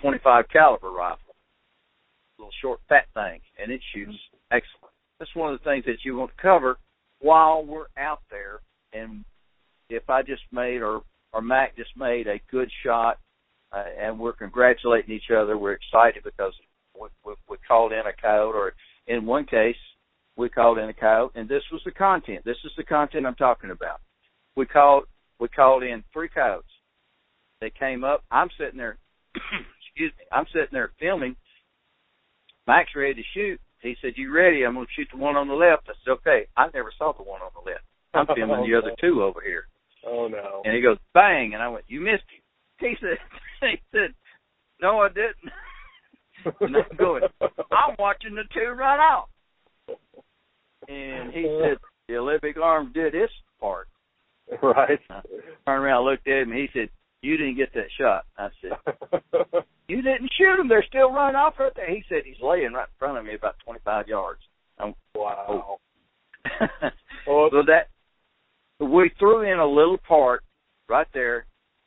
[0.00, 1.34] 25 caliber rifle,
[2.38, 4.18] little short, fat thing, and it shoots
[4.50, 4.94] excellent.
[5.18, 6.76] That's one of the things that you want to cover
[7.20, 8.60] while we're out there.
[8.92, 9.24] And
[9.90, 11.02] if I just made or
[11.34, 13.18] or Mac just made a good shot,
[13.72, 16.54] uh, and we're congratulating each other, we're excited because
[17.00, 18.72] we, we, we called in a coyote, or
[19.06, 19.76] in one case,
[20.36, 22.44] we called in a coyote, and this was the content.
[22.44, 24.00] This is the content I'm talking about.
[24.56, 25.04] We called
[25.40, 26.64] we called in three coyotes.
[27.60, 28.24] They came up.
[28.30, 28.98] I'm sitting there.
[29.34, 30.24] excuse me.
[30.32, 31.36] I'm sitting there filming.
[32.66, 33.60] Mac's ready to shoot.
[33.82, 34.64] He said, "You ready?
[34.64, 37.12] I'm going to shoot the one on the left." I said, "Okay." I never saw
[37.12, 37.84] the one on the left.
[38.14, 39.66] I'm filming the other two over here.
[40.06, 40.62] Oh no!
[40.64, 42.42] And he goes, "Bang!" And I went, "You missed him."
[42.80, 43.18] He said,
[43.60, 44.14] "He said,
[44.80, 45.52] no, I didn't."
[46.44, 49.28] and I'm going, I'm watching the two run out.
[50.88, 53.88] And he said, the Olympic arm did its part.
[54.62, 54.98] Right.
[55.10, 55.20] I
[55.66, 56.88] turned around, looked at him, and he said,
[57.22, 58.24] you didn't get that shot.
[58.38, 60.68] I said, you didn't shoot him.
[60.68, 61.90] They're still running off right there.
[61.90, 64.40] He said he's laying right in front of me about 25 yards.
[64.78, 65.78] I'm, wow.
[66.58, 66.88] Oh.
[67.50, 67.88] so that
[68.80, 70.44] we threw in a little part
[70.88, 71.46] right there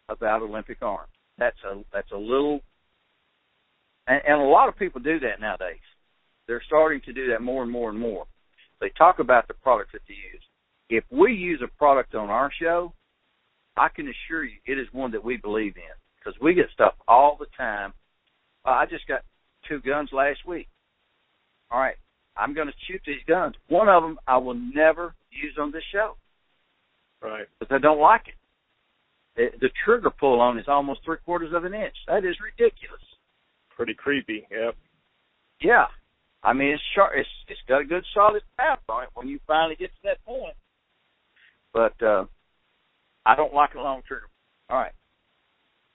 [0.09, 1.09] about Olympic arms.
[1.37, 2.59] That's a that's a little
[4.11, 5.79] and, and a lot of people do that nowadays.
[6.47, 8.25] They're starting to do that more and more and more.
[8.79, 10.43] They talk about the products that they use.
[10.89, 12.93] If we use a product on our show,
[13.77, 16.93] I can assure you it is one that we believe in because we get stuff
[17.07, 17.93] all the time.
[18.65, 19.21] Uh, I just got
[19.69, 20.67] two guns last week.
[21.71, 21.95] All right,
[22.35, 23.55] I'm going to shoot these guns.
[23.69, 26.15] One of them I will never use on this show.
[27.21, 27.47] Right.
[27.59, 29.41] Because I don't like it.
[29.41, 29.59] it.
[29.61, 31.95] The trigger pull on is almost three quarters of an inch.
[32.07, 33.01] That is ridiculous.
[33.81, 34.45] Pretty creepy.
[34.51, 34.75] Yep.
[35.59, 35.85] Yeah.
[36.43, 37.13] I mean, it's sharp.
[37.15, 40.23] It's it's got a good solid path on it when you finally get to that
[40.23, 40.53] point.
[41.73, 42.25] But uh
[43.25, 44.27] I don't like a long trigger.
[44.69, 44.91] All right.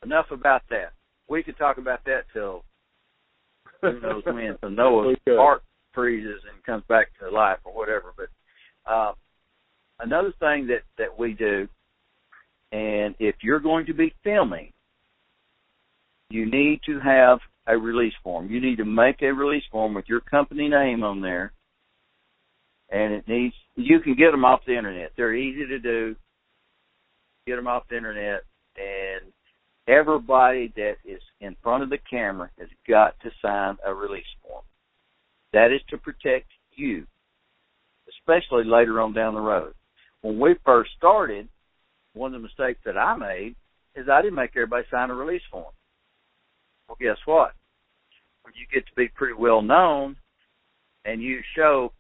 [0.03, 0.95] Enough about that.
[1.29, 2.65] We could talk about that till
[3.83, 4.59] who knows when.
[4.63, 5.63] So Noah's heart
[5.95, 8.13] freezes and comes back to life or whatever.
[8.17, 9.13] But uh,
[10.01, 11.69] another thing that that we do,
[12.73, 14.73] and if you're going to be filming,
[16.31, 18.51] you need to have a release form.
[18.51, 21.53] You need to make a release form with your company name on there,
[22.91, 23.55] and it needs.
[23.75, 25.13] You can get them off the internet.
[25.17, 26.17] They're easy to do.
[27.47, 28.43] Get them off the internet,
[28.77, 29.33] and
[29.89, 34.65] everybody that is in front of the camera has got to sign a release form.
[35.53, 37.07] That is to protect you,
[38.09, 39.75] especially later on down the road.
[40.23, 41.49] When we first started,
[42.15, 43.55] one of the mistakes that I made
[43.95, 45.73] is I didn't make everybody sign a release form.
[46.89, 47.53] Well, guess what?
[48.43, 50.17] When you get to be pretty well known
[51.05, 51.93] and you show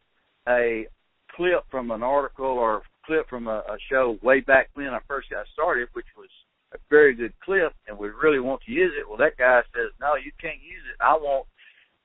[0.48, 0.86] a
[1.34, 5.30] clip from an article or clip from a, a show way back when I first
[5.30, 6.28] got started, which was
[6.72, 9.90] a very good clip, and we really want to use it, well, that guy says,
[10.00, 11.02] no, you can't use it.
[11.02, 11.46] I want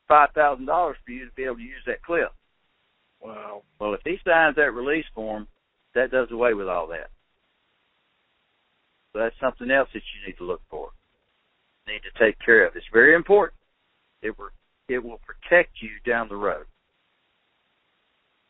[0.07, 2.31] five thousand dollars for you to be able to use that clip.
[3.21, 3.63] Wow.
[3.79, 5.47] Well, if he signs that release form,
[5.95, 7.09] that does away with all that.
[9.13, 10.89] So that's something else that you need to look for.
[11.91, 12.75] Need to take care of.
[12.75, 13.59] It's very important.
[14.21, 14.49] It will
[14.87, 16.65] it will protect you down the road.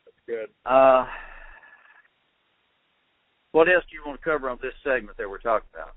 [0.04, 0.48] That's good.
[0.64, 1.06] Uh,
[3.50, 5.94] what else do you want to cover on this segment that we're talking about?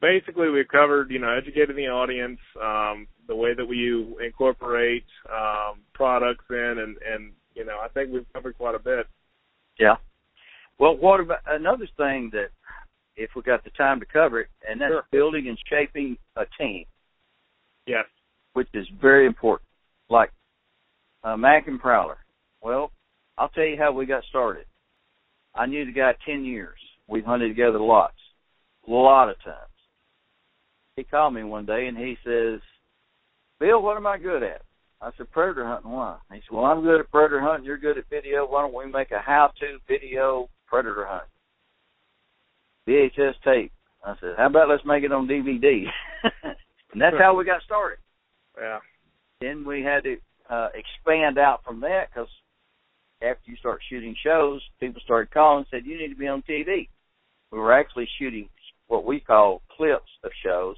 [0.00, 5.80] basically we've covered you know educating the audience um the way that we incorporate um
[5.94, 9.06] products in and and you know i think we've covered quite a bit
[9.78, 9.94] yeah
[10.78, 12.48] well what about another thing that
[13.16, 15.06] if we got the time to cover it and that's sure.
[15.10, 16.84] building and shaping a team
[17.86, 18.04] yes
[18.54, 19.68] which is very important
[20.08, 20.32] like
[21.24, 22.18] uh, mac and prowler
[22.62, 22.90] well
[23.38, 24.66] i'll tell you how we got started
[25.54, 28.16] i knew the guy ten years we hunted together lots
[28.86, 29.70] a lot of times
[30.96, 32.60] he called me one day and he says,
[33.60, 34.62] Bill, what am I good at?
[35.02, 35.90] I said, predator hunting.
[35.90, 36.16] Why?
[36.32, 37.66] He said, Well, I'm good at predator hunting.
[37.66, 38.46] You're good at video.
[38.46, 41.24] Why don't we make a how-to video predator hunt?
[42.88, 43.72] VHS tape.
[44.04, 45.84] I said, How about let's make it on DVD?
[46.92, 47.98] and that's how we got started.
[48.58, 48.78] Yeah.
[49.40, 50.16] Then we had to
[50.48, 52.28] uh, expand out from that because
[53.22, 56.42] after you start shooting shows, people started calling and said, You need to be on
[56.48, 56.88] TV.
[57.50, 58.48] We were actually shooting
[58.88, 60.76] what we call clips of shows,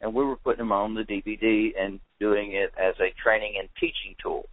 [0.00, 3.68] and we were putting them on the DVD and doing it as a training and
[3.78, 4.48] teaching tool.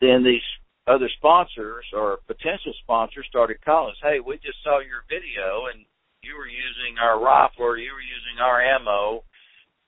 [0.00, 0.42] Then these
[0.88, 5.84] other sponsors or potential sponsors started calling us, hey, we just saw your video and
[6.22, 9.22] you were using our rifle or you were using our ammo.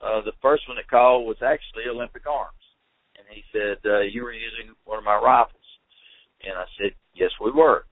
[0.00, 2.52] Uh, the first one that called was actually Olympic Arms.
[3.16, 5.56] And he said, uh, you were using one of my rifles.
[6.44, 7.84] And I said, yes, we were.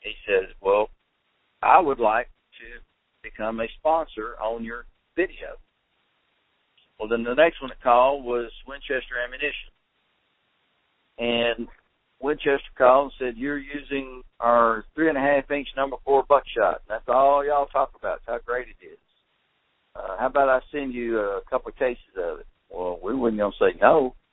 [0.00, 0.90] He said, well,
[1.62, 2.28] I would like
[2.58, 2.82] to
[3.22, 5.58] become a sponsor on your video.
[6.98, 9.70] Well, then the next one that called was Winchester Ammunition.
[11.18, 11.68] And
[12.22, 16.82] Winchester called and said, You're using our three and a half inch number four buckshot.
[16.88, 18.98] That's all y'all talk about, how great it is.
[19.94, 22.46] Uh, how about I send you a couple of cases of it?
[22.70, 24.14] Well, we wasn't to say no.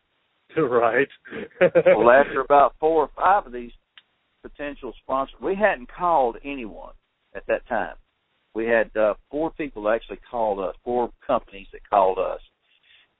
[0.57, 1.07] Right.
[1.61, 3.71] well, after about four or five of these
[4.41, 6.93] potential sponsors, we hadn't called anyone
[7.35, 7.93] at that time.
[8.55, 12.41] We had uh, four people actually called us, four companies that called us,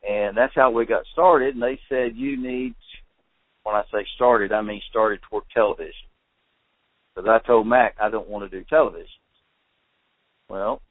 [0.08, 1.54] and that's how we got started.
[1.54, 2.74] And they said you need,
[3.70, 5.94] when I say started, I mean started toward television.
[7.16, 9.08] Because I told Mac I don't want to do television.
[10.50, 10.82] Well,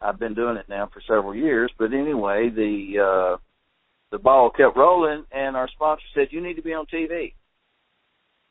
[0.00, 3.36] I've been doing it now for several years, but anyway, the uh,
[4.12, 7.34] the ball kept rolling, and our sponsor said you need to be on TV.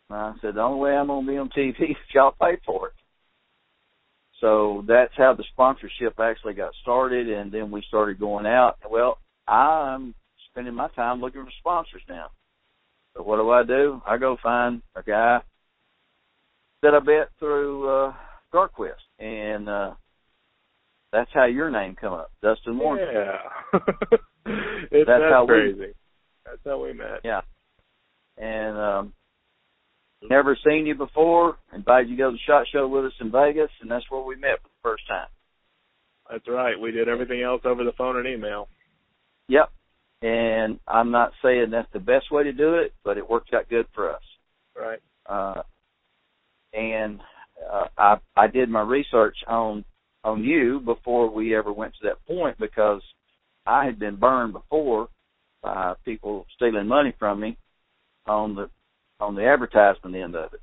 [0.09, 2.57] And I said the only way I'm going to be on TV is y'all pay
[2.65, 2.93] for it.
[4.41, 8.77] So that's how the sponsorship actually got started, and then we started going out.
[8.89, 9.17] Well,
[9.47, 10.13] I'm
[10.51, 12.27] spending my time looking for sponsors now.
[13.17, 14.01] So what do I do?
[14.05, 15.39] I go find a guy
[16.83, 18.13] that I bet through uh
[18.51, 19.91] Darquest, and uh
[21.11, 23.11] that's how your name come up, Dustin Warncke.
[23.11, 23.79] Yeah,
[24.91, 25.79] it's that's how crazy.
[25.79, 25.93] We,
[26.45, 27.21] that's how we met.
[27.23, 27.41] Yeah,
[28.37, 29.13] and um
[30.29, 33.31] never seen you before, invited you to go to the shot show with us in
[33.31, 35.27] Vegas, and that's where we met for the first time.
[36.29, 36.79] That's right.
[36.79, 38.67] We did everything else over the phone and email.
[39.47, 39.71] Yep.
[40.21, 43.69] And I'm not saying that's the best way to do it, but it worked out
[43.69, 44.21] good for us.
[44.75, 44.99] Right.
[45.27, 45.61] Uh,
[46.73, 47.19] and
[47.71, 49.83] uh, I I did my research on
[50.23, 53.01] on you before we ever went to that point because
[53.65, 55.09] I had been burned before
[55.61, 57.57] by people stealing money from me
[58.25, 58.69] on the
[59.19, 60.61] on the advertisement end of it.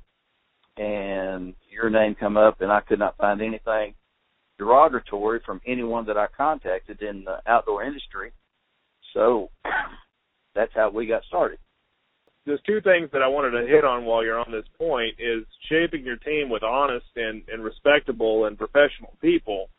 [0.81, 3.93] And your name come up and I could not find anything
[4.57, 8.31] derogatory from anyone that I contacted in the outdoor industry.
[9.15, 9.49] So
[10.53, 11.57] that's how we got started.
[12.45, 15.45] There's two things that I wanted to hit on while you're on this point is
[15.67, 19.69] shaping your team with honest and, and respectable and professional people,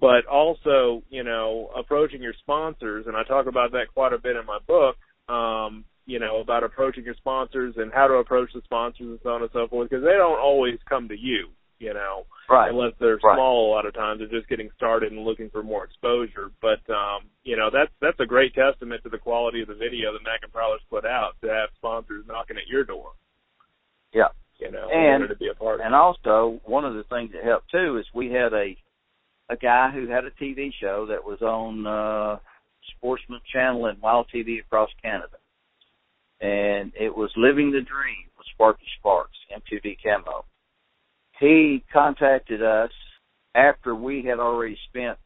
[0.00, 4.36] but also, you know, approaching your sponsors, and I talk about that quite a bit
[4.36, 4.96] in my book,
[5.28, 9.28] um, you know, about approaching your sponsors and how to approach the sponsors and so
[9.30, 11.48] on and so forth, because they don't always come to you
[11.82, 12.70] you know, right.
[12.70, 13.34] unless they're right.
[13.36, 16.52] small a lot of times they're just getting started and looking for more exposure.
[16.62, 20.12] But um, you know, that's that's a great testament to the quality of the video
[20.12, 23.10] that Mac and Prowlers put out to have sponsors knocking at your door.
[24.14, 24.28] Yeah.
[24.60, 27.72] You know, and to be a part and also one of the things that helped
[27.72, 28.76] too is we had a
[29.50, 32.38] a guy who had a TV show that was on uh
[32.96, 35.36] Sportsman Channel and Wild TV across Canada.
[36.40, 40.44] And it was Living the Dream with Sparky Sparks, M2D Camo
[41.42, 42.90] he contacted us
[43.56, 45.18] after we had already spent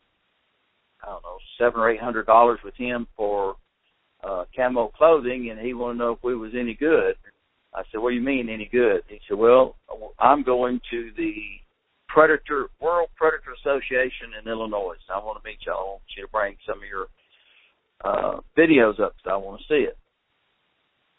[1.03, 3.57] I don't know seven or eight hundred dollars with him for
[4.27, 7.17] uh, camo clothing, and he wanted to know if we was any good.
[7.75, 9.77] I said, "What do you mean any good?" He said, "Well,
[10.19, 11.35] I'm going to the
[12.09, 14.97] Predator World Predator Association in Illinois.
[15.15, 15.75] I want to meet y'all.
[15.77, 17.09] I want you to bring some of your
[18.05, 19.15] uh, videos up.
[19.23, 19.99] So I want to see it."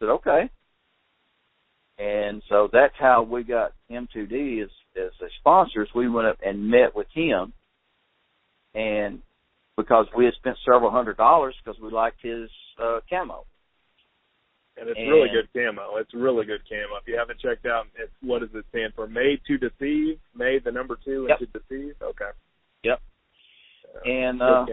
[0.02, 0.50] I said, "Okay."
[2.00, 5.90] And so that's how we got M2D as as the sponsors.
[5.96, 7.54] We went up and met with him,
[8.74, 9.22] and
[9.78, 12.50] because we had spent several hundred dollars because we liked his
[12.82, 13.46] uh, camo.
[14.80, 15.98] And it's and, really good camo.
[15.98, 16.98] It's really good camo.
[17.02, 19.08] If you haven't checked out, it's what does it stand for?
[19.08, 20.20] Made to deceive.
[20.36, 21.40] Made the number two yep.
[21.40, 21.96] and to deceive.
[22.02, 22.30] Okay.
[22.84, 23.02] Yep.
[23.96, 24.66] Uh, and uh,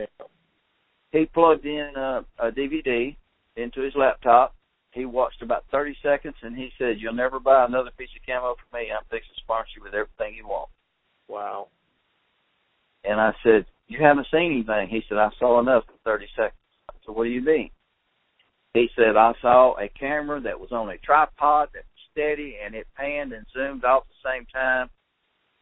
[1.13, 3.17] he plugged in uh, a DVD
[3.57, 4.55] into his laptop
[4.95, 8.55] he watched about 30 seconds and he said, "You'll never buy another piece of camo
[8.55, 8.93] from me.
[8.93, 10.71] I'm fixing to sponsor you with everything you want."
[11.29, 11.69] Wow.
[13.03, 16.61] And I said, "You haven't seen anything." He said, "I saw enough in 30 seconds."
[16.89, 17.71] I said, "What do you mean?"
[18.73, 22.75] He said, "I saw a camera that was on a tripod that was steady and
[22.75, 24.91] it panned and zoomed all at the same time,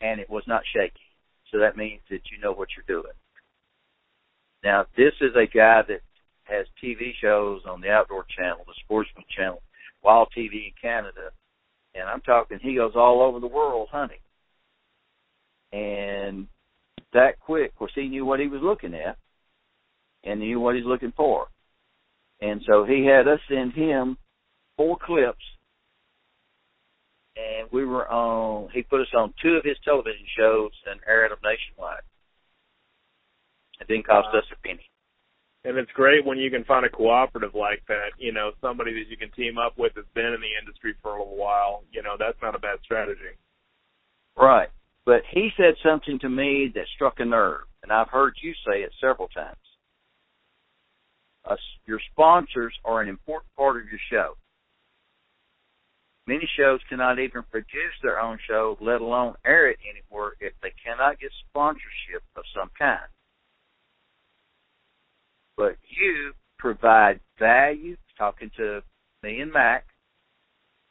[0.01, 1.11] and it was not shaky.
[1.51, 3.15] So that means that you know what you're doing."
[4.63, 6.03] Now, this is a guy that
[6.53, 9.63] has TV shows on the Outdoor Channel, the Sportsman Channel,
[10.03, 11.31] Wild TV in Canada,
[11.95, 14.19] and I'm talking he goes all over the world hunting.
[15.73, 16.47] And
[17.13, 19.17] that quick, of course, he knew what he was looking at,
[20.25, 21.47] and knew what he's looking for.
[22.41, 24.17] And so he had us send him
[24.77, 25.45] four clips,
[27.37, 28.69] and we were on.
[28.73, 32.03] He put us on two of his television shows and aired them nationwide.
[33.81, 34.41] It didn't cost wow.
[34.41, 34.45] us.
[35.65, 39.09] And it's great when you can find a cooperative like that, you know, somebody that
[39.09, 41.85] you can team up with that's been in the industry for a little while.
[41.93, 43.39] You know, that's not a bad strategy.
[44.37, 44.69] Right.
[45.07, 48.83] But he said something to me that struck a nerve, and I've heard you say
[48.83, 49.57] it several times.
[51.45, 51.57] Uh,
[51.87, 54.37] your sponsors are an important part of your show.
[56.27, 60.73] Many shows cannot even produce their own show, let alone air it anywhere, if they
[60.85, 63.03] cannot get sponsorship of some kind
[65.63, 67.97] but you provide value.
[68.19, 68.81] Talking to
[69.23, 69.85] me and Mac,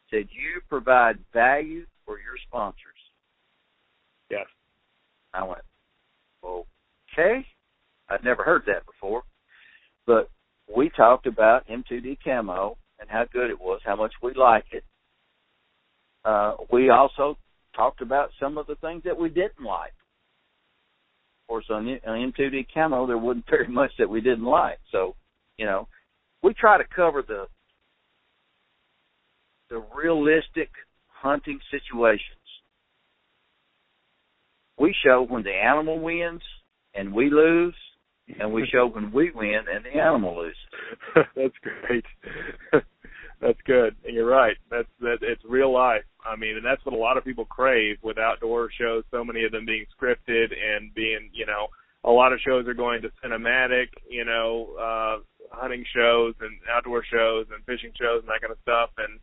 [0.10, 2.78] said you provide value for your sponsors.
[4.30, 4.46] Yes.
[5.34, 5.62] I went,
[6.46, 7.46] okay.
[8.10, 9.24] I'd never heard that before,
[10.08, 10.30] but
[10.74, 14.86] we talked about M2D Camo and how good it was, how much we like it.
[16.24, 17.38] Uh, we also
[17.76, 19.94] talked about some of the things that we didn't like
[21.52, 24.80] course, on, on M2D Camo, there wasn't very much that we didn't like.
[24.92, 25.16] So,
[25.58, 25.88] you know,
[26.42, 27.46] we try to cover the
[29.70, 30.70] the realistic
[31.08, 32.22] hunting situations.
[34.78, 36.42] We show when the animal wins
[36.94, 37.76] and we lose,
[38.40, 40.58] and we show when we win and the animal loses.
[41.36, 41.54] That's
[41.86, 42.06] great.
[43.42, 43.96] That's good.
[44.06, 44.56] And you're right.
[44.70, 45.18] That's that.
[45.22, 46.06] It's real life.
[46.26, 49.04] I mean, and that's what a lot of people crave with outdoor shows.
[49.12, 51.68] So many of them being scripted and being, you know,
[52.04, 55.18] a lot of shows are going to cinematic, you know, uh,
[55.52, 58.92] hunting shows and outdoor shows and fishing shows and that kind of stuff.
[58.98, 59.20] And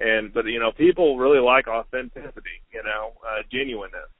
[0.00, 4.10] And but you know, people really like authenticity, you know, uh, genuineness,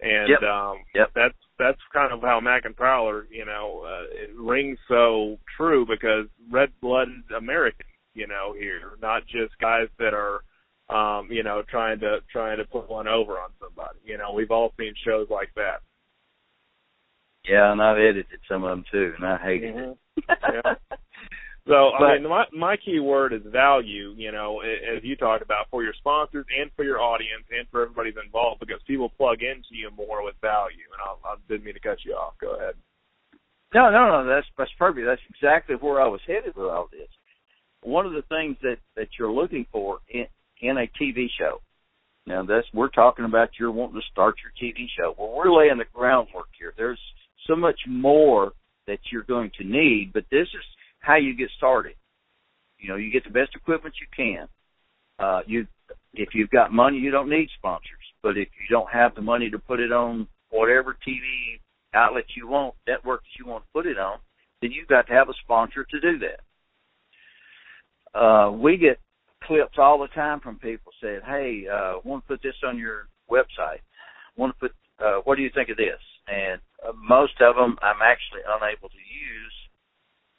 [0.00, 0.42] and yep.
[0.42, 1.10] um, yep.
[1.14, 5.86] that's that's kind of how Mac and Prowler, you know, uh, it rings so true
[5.86, 10.42] because red-blooded Americans, you know, here, not just guys that are,
[10.88, 13.98] um, you know, trying to trying to put one over on somebody.
[14.04, 15.80] You know, we've all seen shows like that.
[17.48, 19.90] Yeah, and I've edited some of them too, and I hate mm-hmm.
[19.90, 19.98] it.
[20.28, 20.74] yeah.
[21.66, 24.12] So but, I mean, my my key word is value.
[24.16, 27.82] You know, as you talked about for your sponsors and for your audience and for
[27.82, 30.84] everybody's involved, because people plug into you more with value.
[30.92, 32.34] And I'll, I didn't mean to cut you off.
[32.38, 32.74] Go ahead.
[33.74, 34.26] No, no, no.
[34.28, 35.06] That's that's perfect.
[35.06, 37.08] That's exactly where I was headed with all this.
[37.84, 40.26] One of the things that that you're looking for in
[40.60, 41.60] in a TV show.
[42.26, 45.14] Now, that's we're talking about you're wanting to start your TV show.
[45.18, 46.72] Well, we're laying the groundwork here.
[46.76, 47.00] There's
[47.46, 48.52] so much more
[48.86, 50.64] that you're going to need, but this is
[51.00, 51.94] how you get started.
[52.78, 54.48] You know, you get the best equipment you can.
[55.18, 55.66] Uh, you,
[56.14, 57.90] if you've got money, you don't need sponsors.
[58.22, 61.60] But if you don't have the money to put it on whatever TV
[61.92, 64.18] outlet you want, network that you want to put it on,
[64.62, 66.40] then you've got to have a sponsor to do that.
[68.14, 68.98] Uh, we get
[69.42, 73.08] clips all the time from people saying, "Hey, uh, want to put this on your
[73.30, 73.80] website?
[74.36, 74.72] Want to put?
[75.04, 78.88] Uh, what do you think of this?" And uh, most of them I'm actually unable
[78.88, 79.54] to use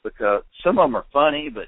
[0.02, 1.66] because some of them are funny, but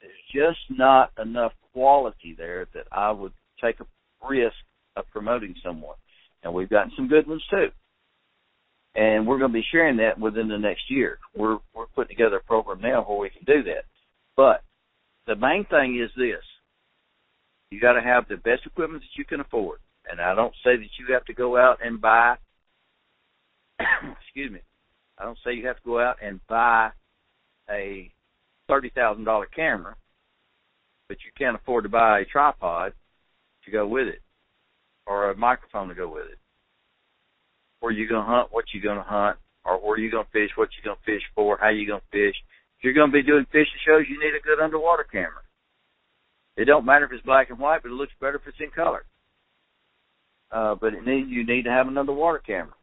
[0.00, 3.86] there's just not enough quality there that I would take a
[4.28, 4.56] risk
[4.96, 5.96] of promoting someone.
[6.42, 7.68] And we've gotten some good ones too.
[8.94, 11.18] And we're going to be sharing that within the next year.
[11.34, 13.84] We're we're putting together a program now where we can do that.
[14.36, 14.62] But
[15.26, 16.42] the main thing is this.
[17.70, 19.78] You got to have the best equipment that you can afford.
[20.10, 22.36] And I don't say that you have to go out and buy
[24.22, 24.60] excuse me.
[25.18, 26.90] I don't say you have to go out and buy
[27.70, 28.10] a
[28.68, 29.96] thirty thousand dollar camera,
[31.08, 32.92] but you can't afford to buy a tripod
[33.64, 34.20] to go with it,
[35.06, 36.38] or a microphone to go with it.
[37.80, 38.48] Where you gonna hunt?
[38.50, 39.38] What you gonna hunt?
[39.64, 40.50] Or where you gonna fish?
[40.56, 41.56] What you gonna fish for?
[41.58, 42.34] How you gonna fish?
[42.84, 45.42] You're gonna be doing fishing shows, you need a good underwater camera.
[46.56, 48.70] It don't matter if it's black and white, but it looks better if it's in
[48.70, 49.04] color.
[50.52, 52.74] Uh, but it need you need to have an underwater camera.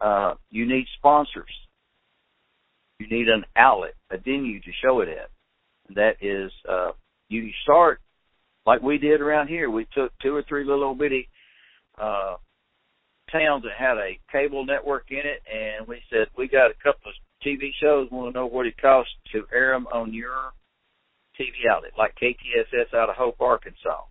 [0.00, 1.50] Uh, you need sponsors
[2.98, 5.30] you need an outlet, a venue to show it at.
[5.94, 6.92] That is, uh,
[7.28, 8.00] you start
[8.66, 9.70] like we did around here.
[9.70, 11.28] We took two or three little bitty
[11.96, 12.36] uh,
[13.30, 17.10] towns that had a cable network in it, and we said we got a couple
[17.10, 18.08] of TV shows.
[18.10, 20.52] Want to know what it costs to air them on your
[21.38, 24.02] TV outlet, like KTSS out of Hope, Arkansas.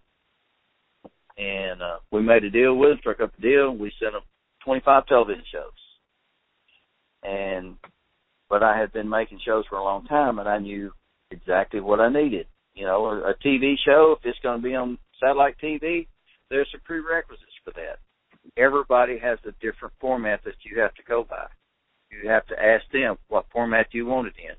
[1.37, 3.71] And uh, we made a deal with them, struck up a deal.
[3.71, 4.23] We sent them
[4.63, 5.71] 25 television shows.
[7.23, 7.75] And
[8.49, 10.91] but I had been making shows for a long time, and I knew
[11.31, 12.47] exactly what I needed.
[12.75, 16.07] You know, a, a TV show, if it's going to be on satellite TV,
[16.49, 17.99] there's some prerequisites for that.
[18.55, 21.47] Everybody has a different format that you have to go by.
[22.11, 24.55] You have to ask them what format you want it in.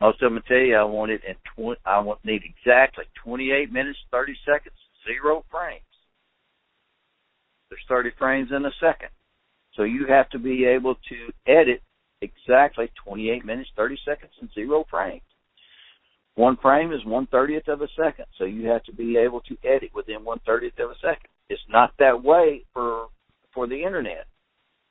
[0.00, 1.80] Most of them tell you I want it in twenty.
[1.84, 4.74] I want need exactly 28 minutes, 30 seconds,
[5.06, 5.82] zero frames.
[7.68, 9.10] There's 30 frames in a second,
[9.74, 11.82] so you have to be able to edit
[12.22, 15.22] exactly 28 minutes, 30 seconds, and zero frames.
[16.36, 19.56] One frame is one thirtieth of a second, so you have to be able to
[19.62, 21.28] edit within one thirtieth of a second.
[21.50, 23.08] It's not that way for
[23.52, 24.26] for the internet.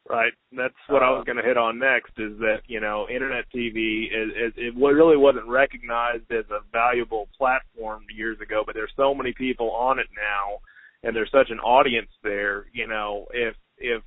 [0.10, 0.34] Right.
[0.52, 2.14] That's what uh, I was uh, going to hit on next.
[2.18, 7.30] Is that you know internet TV is, is it really wasn't recognized as a valuable
[7.38, 10.58] platform years ago, but there's so many people on it now,
[11.04, 12.66] and there's such an audience there.
[12.74, 14.02] You know, if if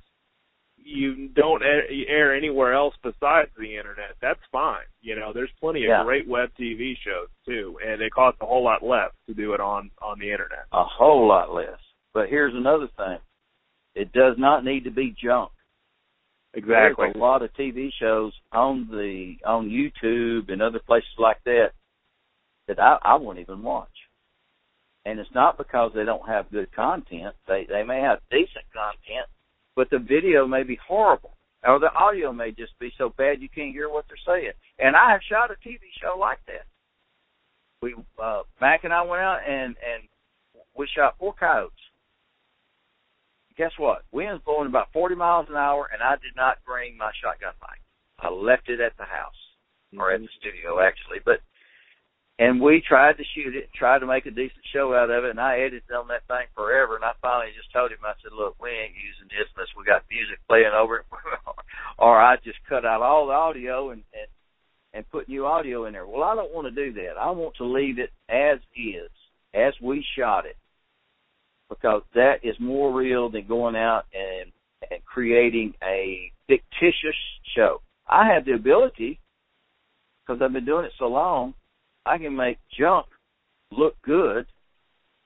[0.75, 4.83] you don't air anywhere else besides the internet, that's fine.
[5.01, 6.03] You know, there's plenty of yeah.
[6.03, 9.61] great web TV shows too, and it costs a whole lot less to do it
[9.61, 10.65] on on the internet.
[10.73, 11.79] A whole lot less.
[12.13, 13.19] But here's another thing:
[13.95, 15.51] it does not need to be junk.
[16.53, 17.07] Exactly.
[17.07, 21.69] There's a lot of TV shows on the on YouTube and other places like that
[22.67, 23.89] that I, I won't even watch.
[25.05, 27.35] And it's not because they don't have good content.
[27.47, 29.27] They they may have decent content,
[29.75, 31.35] but the video may be horrible
[31.65, 34.51] or the audio may just be so bad you can't hear what they're saying.
[34.79, 36.65] And I have shot a TV show like that.
[37.81, 40.03] We uh Mac and I went out and and
[40.77, 41.73] we shot four coyotes.
[43.57, 44.03] Guess what?
[44.11, 47.81] Was blowing about 40 miles an hour, and I did not bring my shotgun mic.
[48.19, 49.37] I left it at the house
[49.97, 51.41] or at the studio actually, but
[52.39, 55.29] and we tried to shoot it, tried to make a decent show out of it,
[55.29, 56.95] and I edited on that thing forever.
[56.95, 59.85] And I finally just told him, I said, "Look, we ain't using this unless we
[59.85, 61.05] got music playing over it,
[61.99, 64.27] or I just cut out all the audio and and
[64.93, 67.17] and put new audio in there." Well, I don't want to do that.
[67.19, 69.11] I want to leave it as is.
[69.53, 70.57] as we shot it
[71.81, 74.51] because that is more real than going out and
[74.91, 77.15] and creating a fictitious
[77.55, 77.81] show.
[78.07, 79.19] I have the ability
[80.25, 81.53] because I've been doing it so long.
[82.05, 83.07] I can make junk
[83.71, 84.45] look good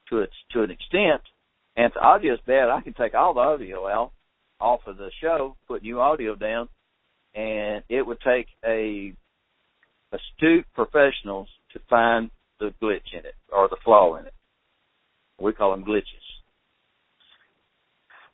[0.10, 1.22] to its to an extent,
[1.76, 4.12] and if the audio is bad, I can take all the audio out
[4.60, 6.70] off of the show, put new audio down,
[7.36, 9.14] and it would take a
[10.12, 14.34] astute professionals to find the glitch in it or the flaw in it.
[15.40, 16.27] We call them glitches.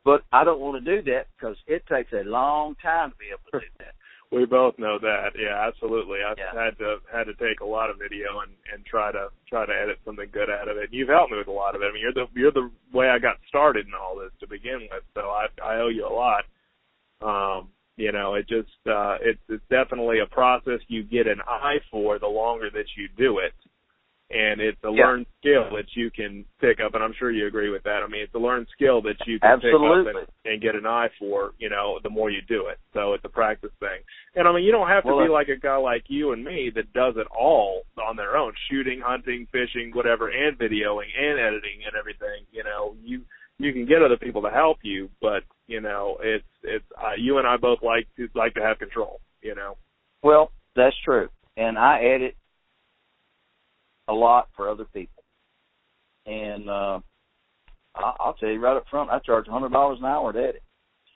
[0.05, 3.27] But I don't want to do that because it takes a long time to be
[3.27, 3.93] able to do that.
[4.31, 5.31] we both know that.
[5.39, 6.19] Yeah, absolutely.
[6.27, 6.53] I've Yeah.
[6.53, 9.71] had to had to take a lot of video and and try to try to
[9.73, 10.89] edit something good out of it.
[10.91, 11.85] You've helped me with a lot of it.
[11.85, 14.87] I mean, you're the you're the way I got started in all this to begin
[14.91, 16.43] with, so I I owe you a lot.
[17.21, 21.77] Um, you know, it just uh it's it's definitely a process you get an eye
[21.91, 23.53] for the longer that you do it.
[24.33, 25.05] And it's a Yeah.
[25.05, 28.01] learned skill that you can pick up, and I'm sure you agree with that.
[28.01, 30.87] I mean, it's a learned skill that you can pick up and, and get an
[30.87, 32.79] eye for, you know, the more you do it.
[32.93, 34.01] So it's a practice thing.
[34.35, 36.43] And I mean, you don't have to Well, be like a guy like you and
[36.43, 41.39] me that does it all on their own, shooting, hunting, fishing, whatever, and videoing and
[41.39, 42.45] editing and everything.
[42.51, 43.21] You know, you
[43.59, 47.37] you can get other people to help you, but you know, it's it's uh, you
[47.37, 49.19] and I both like to like to have control.
[49.43, 49.77] You know.
[50.23, 52.35] Well, that's true, and I edit
[54.07, 55.23] a lot for other people,
[56.25, 56.99] and uh,
[57.95, 60.39] I- I'll tell you right up front, I charge a hundred dollars an hour to
[60.39, 60.63] edit.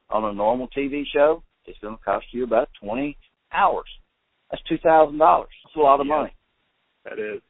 [0.10, 3.18] On a normal TV show, it's going to cost you about twenty
[3.52, 3.88] hours.
[4.50, 5.50] That's two thousand dollars.
[5.66, 6.16] That's a lot of Yeah.
[6.16, 6.34] money.
[7.04, 7.42] That is.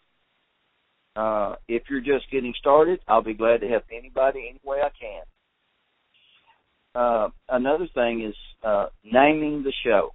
[1.16, 4.90] Uh, if you're just getting started, I'll be glad to help anybody any way I
[5.00, 5.24] can.
[6.96, 10.14] Uh, another thing is uh, naming the show.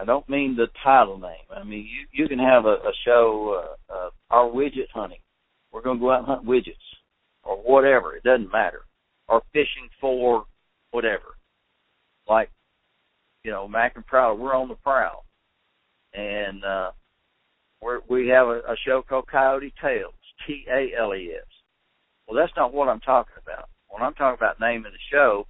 [0.00, 1.46] I don't mean the title name.
[1.54, 5.20] I mean you you can have a, a show, uh, uh, our widget hunting.
[5.72, 6.74] We're going to go out and hunt widgets,
[7.42, 8.14] or whatever.
[8.14, 8.82] It doesn't matter.
[9.28, 10.44] Or fishing for
[10.92, 11.36] whatever.
[12.28, 12.50] Like,
[13.42, 14.36] you know, Mac and Prowler.
[14.36, 15.24] We're on the prowl,
[16.12, 16.90] and uh,
[17.82, 20.14] we're, we have a, a show called Coyote Tales.
[20.46, 21.46] T A L E S.
[22.26, 23.68] Well, that's not what I'm talking about.
[23.88, 25.46] When I'm talking about naming the show,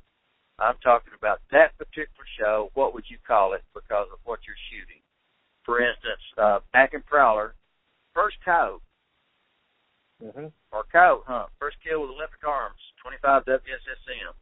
[0.59, 2.71] I'm talking about that particular show.
[2.75, 5.03] What would you call it because of what you're shooting?
[5.65, 7.55] For instance, uh, Mac and Prowler,
[8.15, 8.81] first coyote
[10.23, 10.47] Mm-hmm.
[10.73, 14.33] or coyote hunt, first kill with Olympic Arms, 25 WSSM,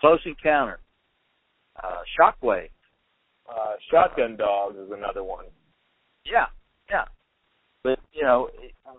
[0.00, 0.80] Close Encounter,
[1.82, 2.70] uh, Shockwave.
[3.48, 5.44] Uh, Shotgun Dogs is another one.
[6.24, 6.46] Yeah,
[6.90, 7.04] yeah.
[7.84, 8.48] But you know,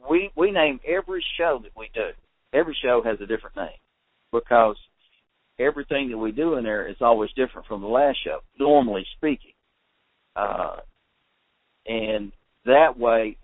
[0.10, 2.10] we we name every show that we do.
[2.54, 3.80] Every show has a different name
[4.32, 4.78] because
[5.60, 9.54] everything that we do in there is always different from the last show, normally speaking.
[10.36, 10.78] Uh,
[11.86, 12.32] and
[12.66, 13.38] that way,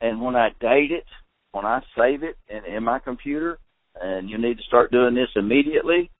[0.00, 1.04] and when I date it,
[1.52, 3.58] when I save it in, in my computer,
[4.00, 6.10] and you need to start doing this immediately,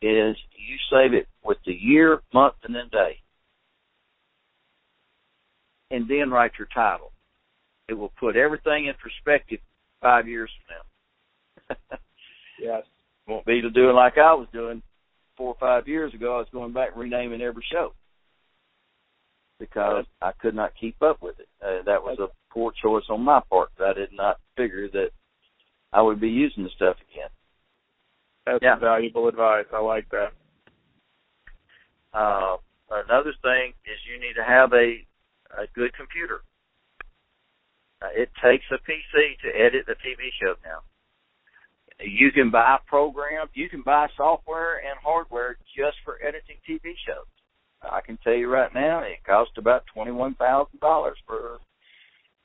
[0.00, 3.16] is you save it with the year, month, and then day.
[5.90, 7.12] And then write your title.
[7.88, 9.58] It will put everything in perspective
[10.00, 11.96] five years from now.
[12.62, 12.82] Yes.
[13.30, 14.82] Won't be to do like I was doing
[15.36, 16.34] four or five years ago.
[16.34, 17.94] I was going back and renaming every show
[19.58, 21.48] because I could not keep up with it.
[21.62, 23.70] Uh, that was a poor choice on my part.
[23.78, 25.10] I did not figure that
[25.92, 27.28] I would be using the stuff again.
[28.46, 28.76] That's Yeah.
[28.76, 29.66] valuable advice.
[29.72, 30.32] I like that.
[32.12, 32.56] Uh,
[32.90, 35.06] another thing is you need to have a
[35.58, 36.42] a good computer.
[38.02, 40.80] Uh, it takes a PC to edit a TV show now.
[42.02, 47.26] You can buy programs, you can buy software and hardware just for editing TV shows.
[47.82, 51.58] I can tell you right now, it costs about twenty one thousand dollars for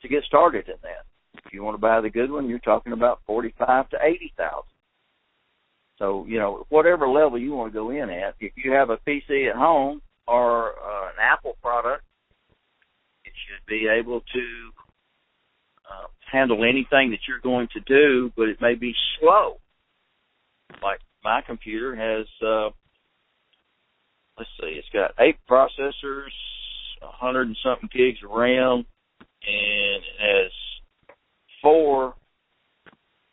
[0.02, 1.06] to get started in that.
[1.46, 4.34] If you want to buy the good one, you're talking about forty five to eighty
[4.38, 4.72] thousand.
[5.98, 8.36] So you know whatever level you want to go in at.
[8.40, 12.04] If you have a PC at home or uh, an Apple product,
[13.26, 14.72] it should be able to
[16.36, 19.58] handle anything that you're going to do, but it may be slow.
[20.84, 22.70] Like my computer has, uh,
[24.38, 26.34] let's see, it's got eight processors,
[27.02, 28.86] a hundred and something gigs of RAM,
[29.20, 30.52] and it has
[31.62, 32.16] four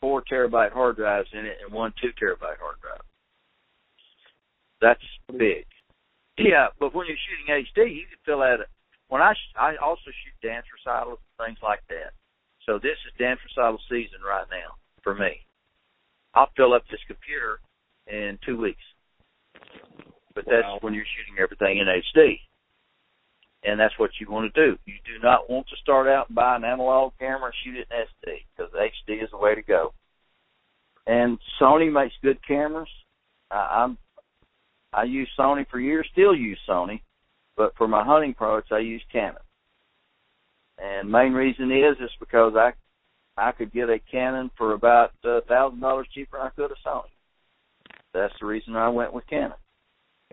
[0.01, 3.01] four terabyte hard drives in it and one two terabyte hard drive.
[4.81, 5.65] That's big.
[6.39, 8.61] Yeah, but when you're shooting HD, you can fill out.
[8.61, 8.65] A,
[9.09, 12.13] when I I also shoot dance recitals and things like that.
[12.67, 15.41] So this is dance recital season right now for me.
[16.35, 17.61] I'll fill up this computer
[18.07, 18.83] in two weeks.
[20.35, 20.79] But that's Wow.
[20.81, 22.41] when you're shooting everything in HD.
[23.65, 24.77] and that's what you want to do.
[24.87, 27.87] You do not want to start out and buy an analog camera and shoot it
[27.93, 27.97] in
[28.31, 29.95] SD because HD is the way to go.
[31.07, 32.89] And Sony makes good cameras.
[33.53, 33.99] I, I'm
[34.93, 37.03] I use Sony for years, still use Sony,
[37.57, 39.37] but for my hunting products I use Canon.
[40.79, 42.73] And main reason is is because I
[43.37, 46.89] I could get a Canon for about a thousand dollars cheaper than I could a
[46.89, 47.05] Sony.
[48.13, 49.53] That's the reason I went with Canon.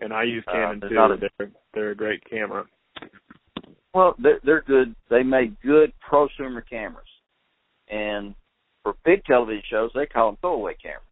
[0.00, 0.98] And I use Uh, Canon there's too.
[0.98, 2.66] a- they're they're a great camera.
[3.94, 4.94] Well, they're, they're good.
[5.08, 7.08] They make good prosumer cameras,
[7.88, 8.34] and
[8.84, 11.02] for big television shows, they call them throwaway cameras.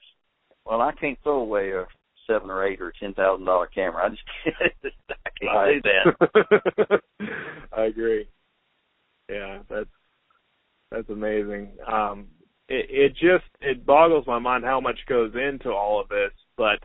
[0.64, 1.86] Well, I can't throw away a
[2.26, 4.04] seven or eight or ten thousand dollar camera.
[4.06, 4.94] I just can't.
[5.10, 5.90] I can't do
[6.88, 7.00] that.
[7.76, 8.28] I agree.
[9.28, 9.90] Yeah, that's
[10.90, 11.72] that's amazing.
[11.86, 12.28] Um,
[12.68, 16.32] it it just it boggles my mind how much goes into all of this.
[16.56, 16.78] But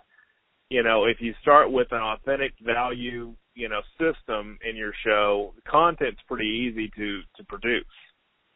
[0.69, 5.53] you know, if you start with an authentic value, you know, system in your show,
[5.67, 7.85] content's pretty easy to to produce.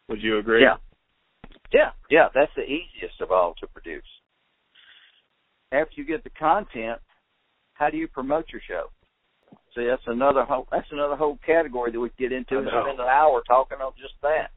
[0.10, 0.62] Would you agree?
[0.62, 0.78] Yeah.
[1.74, 4.04] Yeah, yeah, that's the easiest of all to produce.
[5.74, 7.00] After you get the content,
[7.74, 8.86] how do you promote your show?
[9.78, 13.00] See, that's another whole that's another whole category that we could get into and spend
[13.00, 14.50] an hour talking on just that.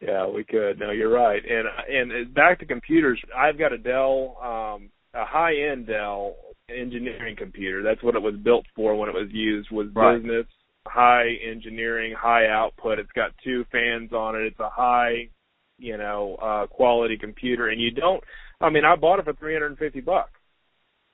[0.00, 0.78] Yeah, we could.
[0.78, 1.42] No, you're right.
[1.44, 6.36] And and back to computers, I've got a Dell, um, a high end Dell
[6.70, 7.82] engineering computer.
[7.82, 10.16] That's what it was built for when it was used was Right.
[10.16, 10.46] business,
[10.86, 12.98] high engineering, high output.
[12.98, 14.44] It's got two fans on it.
[14.46, 15.28] It's a high,
[15.78, 17.68] you know, uh quality computer.
[17.68, 18.24] And you don't.
[18.62, 20.32] I mean, I bought it for 350 bucks.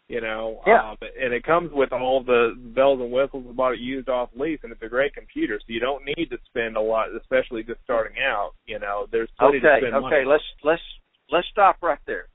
[0.09, 0.91] You know, Yeah.
[0.93, 3.45] um, and it comes with all the bells and whistles.
[3.47, 5.59] I bought it used off lease, and it's a great computer.
[5.61, 8.53] So you don't need to spend a lot, especially just starting out.
[8.65, 10.25] You know, there's plenty to Okay, spend okay, money.
[10.25, 10.83] let's let's
[11.31, 12.29] let's stop right there.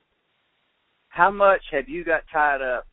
[1.10, 2.86] How much have you got tied up?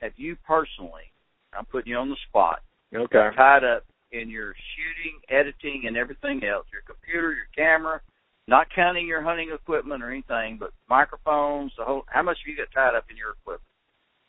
[0.00, 1.12] Have you personally?
[1.56, 2.60] I'm putting you on the spot.
[2.92, 3.30] Okay.
[3.36, 6.66] Tied up in your shooting, editing, and everything else.
[6.72, 8.00] Your computer, your camera,
[8.48, 11.72] not counting your hunting equipment or anything, but microphones.
[11.78, 12.02] The whole.
[12.08, 13.62] How much have you got tied up in your equipment?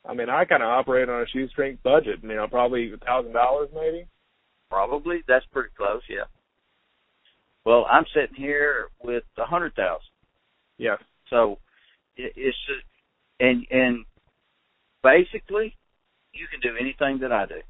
[0.08, 2.20] I mean, I kind of operate on a shoestring budget.
[2.22, 4.06] You know, probably a thousand dollars, maybe.
[4.70, 5.24] Probably.
[5.28, 6.01] That's pretty close.
[6.10, 6.26] Yeah.
[7.66, 10.10] Well, I'm sitting here with a hundred thousand.
[10.78, 10.99] Yes.
[11.30, 11.58] So
[12.16, 12.86] it, it's just,
[13.39, 14.06] and and
[15.03, 15.76] basically,
[16.34, 17.62] you can do anything that I do.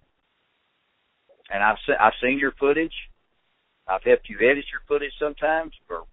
[1.49, 2.93] And I've se- I've seen your footage.
[3.87, 6.03] I've helped you edit your footage sometimes, or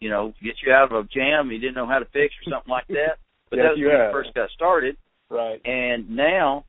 [0.00, 2.50] you know, get you out of a jam you didn't know how to fix or
[2.50, 3.18] something like that.
[3.50, 4.06] But Yes, that was when have.
[4.08, 4.96] you first got started.
[5.32, 5.60] Right.
[5.64, 6.66] And now,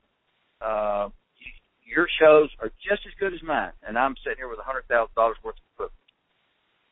[0.61, 1.09] uh,
[1.85, 3.73] your shows are just as good as mine.
[3.85, 5.99] And I'm sitting here with a hundred thousand dollars worth of equipment,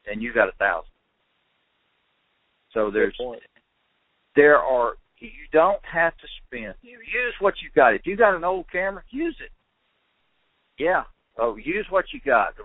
[0.06, 0.92] and you got a thousand.
[2.74, 3.18] So there's
[4.36, 6.74] there are you don't have to spend.
[6.82, 7.94] You use what you got.
[7.94, 9.52] If you got an old camera, use it.
[10.78, 11.04] Yeah.
[11.40, 12.56] Oh, use what you got.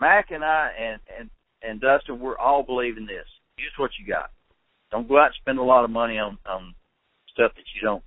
[0.00, 1.30] Mac and I and and
[1.62, 3.26] and Dustin, we're all believing this.
[3.58, 4.30] Use what you got.
[4.90, 6.74] Don't go out and spend a lot of money on on
[7.34, 8.02] stuff that you don't.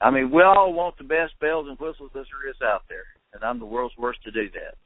[0.00, 3.06] I mean, we all want the best bells and whistles that there is out there,
[3.32, 4.76] and I'm the world's worst to do that.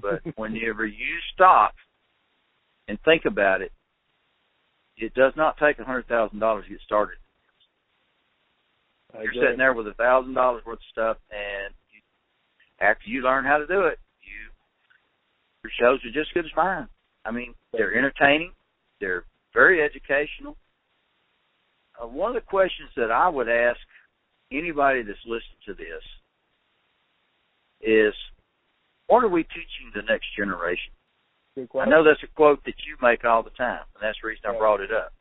[0.00, 1.74] But whenever you stop
[2.86, 3.72] and think about it,
[4.96, 7.16] it does not take a hundred thousand dollars to get started.
[9.14, 12.00] You're sitting there with a thousand dollars worth of stuff, and you,
[12.80, 14.52] after you learn how to do it, you
[15.64, 16.88] your shows are just as good as mine.
[17.24, 18.52] I mean, they're entertaining,
[19.00, 20.56] they're very educational.
[22.00, 23.78] Uh, one of the questions that I would ask
[24.52, 26.02] anybody that's listening to this
[27.80, 28.14] is,
[29.06, 30.92] what are we teaching the next generation?
[31.56, 34.44] I know that's a quote that you make all the time, and that's the reason
[34.48, 35.12] I brought it up.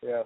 [0.00, 0.22] Yeah.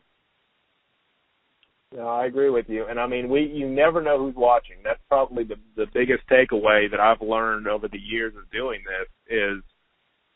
[1.95, 2.85] No, I agree with you.
[2.87, 4.77] And I mean, we you never know who's watching.
[4.85, 9.39] That's probably the the biggest takeaway that I've learned over the years of doing this
[9.39, 9.63] is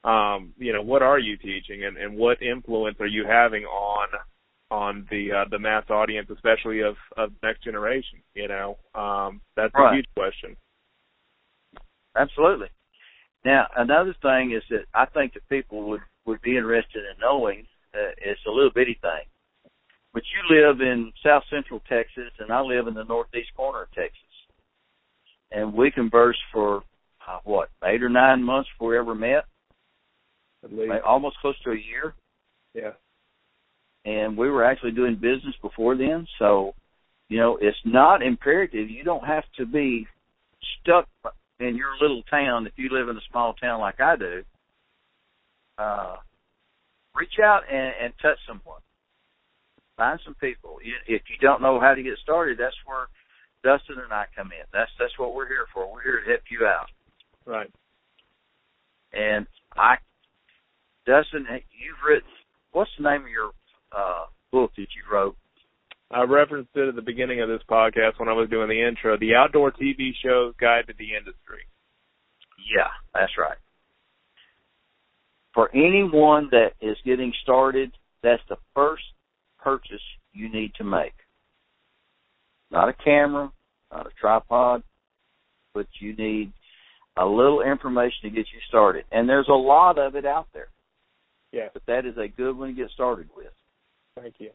[0.05, 4.09] um, you know, what are you teaching and and what influence are you having on
[4.71, 8.77] on the uh, the mass audience, especially of of next generation, you know?
[8.95, 9.93] Um that's Right.
[9.93, 10.57] a huge question.
[12.17, 12.69] Absolutely.
[13.45, 17.67] Now, another thing is that I think that people would would be interested in knowing.
[17.95, 19.25] Uh, it's a little bitty thing,
[20.13, 23.91] but you live in South Central Texas, and I live in the northeast corner of
[23.93, 24.21] Texas,
[25.51, 26.83] and we conversed for
[27.27, 29.45] uh, what eight or nine months before we ever met,
[30.63, 30.91] At least.
[30.91, 32.15] like, almost close to a year,
[32.75, 32.93] Yeah.
[34.05, 36.27] And we were actually doing business before then.
[36.39, 36.75] So,
[37.29, 38.91] you know, it's not imperative.
[38.91, 40.07] You don't have to be
[40.81, 41.09] stuck
[41.59, 44.43] in your little town if you live in a small town like I do.
[45.79, 46.17] Uh,
[47.15, 48.81] reach out and, and touch someone.
[49.97, 50.79] Find some people.
[51.07, 53.07] If you don't know how to get started, that's where
[53.63, 54.65] Dustin and I come in.
[54.73, 55.93] That's that's what we're here for.
[55.93, 56.89] We're here to help you out.
[57.45, 57.71] Right.
[59.13, 59.47] And
[59.77, 59.97] I,
[61.07, 62.29] Dustin, you've written.
[62.73, 63.51] What's the name of your
[63.97, 65.37] uh, book that you wrote?
[66.11, 69.17] I referenced it at the beginning of this podcast when I was doing the intro.
[69.17, 71.67] The Outdoor TV Show's Guide to the Industry.
[72.75, 73.59] Yeah, that's right.
[75.55, 79.03] For anyone that is getting started, that's the first
[79.63, 81.15] purchase you need to make.
[82.71, 83.51] Not a camera,
[83.93, 84.83] not a tripod,
[85.75, 86.53] but you need
[87.17, 89.05] a little information to get you started.
[89.11, 90.69] And there's a lot of it out there.
[91.53, 91.69] Yeah.
[91.73, 93.53] But that is a good one to get started with.
[94.17, 94.51] Thank you.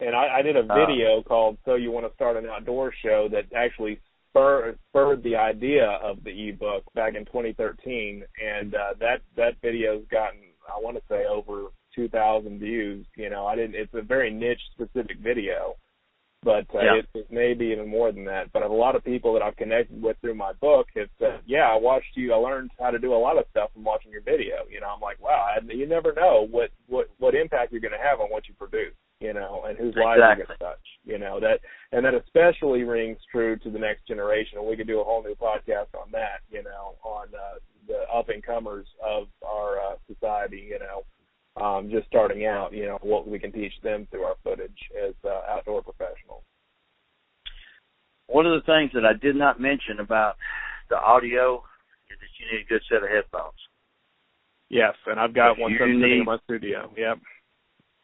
[0.00, 2.92] And I, I did a Uh, video called "So You Want to Start an Outdoor
[3.02, 3.98] Show" that actually
[4.28, 10.04] spurred, spurred the idea of the ebook back in 2013, and uh, that that video's
[10.10, 13.06] gotten I want to say over 2,000 views.
[13.16, 13.76] You know, I didn't.
[13.76, 15.76] It's a very niche specific video,
[16.46, 17.00] but uh, Yeah.
[17.00, 18.52] it, it may be even more than that.
[18.52, 21.66] But a lot of people that I've connected with through my book have said, "Yeah,
[21.68, 22.32] I watched you.
[22.32, 24.86] I learned how to do a lot of stuff from watching your video." You know,
[24.94, 28.20] I'm like, "Wow, I, you never know what what what impact you're going to have
[28.20, 30.86] on what you produce." You know, and whose lives you're going to touch.
[31.04, 34.58] You know that, and that especially rings true to the next generation.
[34.58, 36.40] And we could do a whole new podcast on that.
[36.50, 40.68] You know, on uh, the up and comers of our uh, society.
[40.68, 41.02] You know,
[41.60, 45.14] um, just starting out, you know, what we can teach them through our footage as
[45.24, 46.42] uh, outdoor professionals.
[48.26, 50.36] One of the things that I did not mention about
[50.90, 51.62] the audio
[52.10, 53.58] is that you need a good set of headphones.
[54.68, 56.90] Yes, and I've got one You sitting in my studio.
[56.96, 57.18] Yep.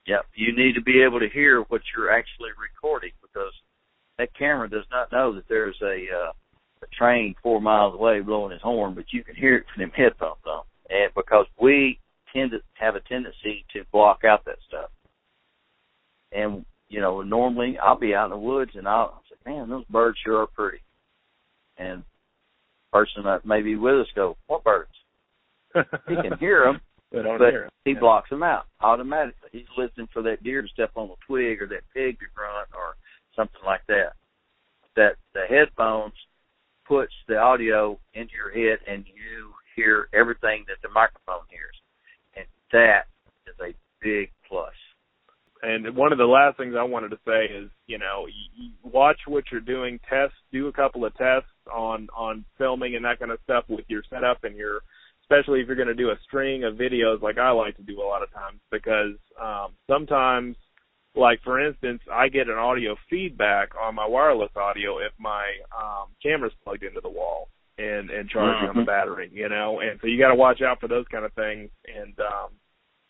[0.07, 0.27] Yep.
[0.35, 3.53] You need to be able to hear what you're actually recording because
[4.19, 6.33] that camera does not know that there's a uh,
[6.83, 9.93] a train four miles away blowing his horn, but you can hear it from them
[9.95, 10.63] headphones on.
[10.91, 11.99] And because we
[12.33, 14.91] tend to have a tendency to block out that stuff.
[16.33, 19.85] And you know, normally I'll be out in the woods and I'll say, "Man, those
[19.87, 20.81] birds sure are pretty."
[21.79, 22.03] And
[22.93, 24.93] person that may be with us go, "What birds?"
[26.09, 26.81] He can hear them,
[27.13, 27.73] don't but hear it.
[27.85, 28.01] he Yeah.
[28.01, 29.49] blocks them out automatically.
[29.53, 32.69] He's listening for that deer to step on a twig or that pig to grunt
[32.75, 32.95] or
[33.35, 34.13] something like that.
[34.97, 36.13] That the headphones
[36.87, 41.81] puts the audio into your head and you hear everything that the microphone hears.
[42.73, 43.05] And that
[43.47, 44.73] is a big plus.
[45.63, 48.71] And one of the last things I wanted to say is, you know, y y
[48.83, 53.21] watch what you're doing, test, do a couple of tests on on filming and that
[53.21, 54.81] kind of stuff with your setup and your,
[55.23, 58.03] especially if you're going to do a string of videos like I like to do
[58.03, 60.57] a lot of times because um, sometimes,
[61.15, 65.45] like for instance, I get an audio feedback on my wireless audio if my
[65.81, 67.49] um, camera's plugged into the wall
[67.79, 68.87] and and charging on the Mhm.
[68.87, 71.71] battery, you know, and so you got to watch out for those kind of things
[71.87, 72.19] and.
[72.19, 72.49] um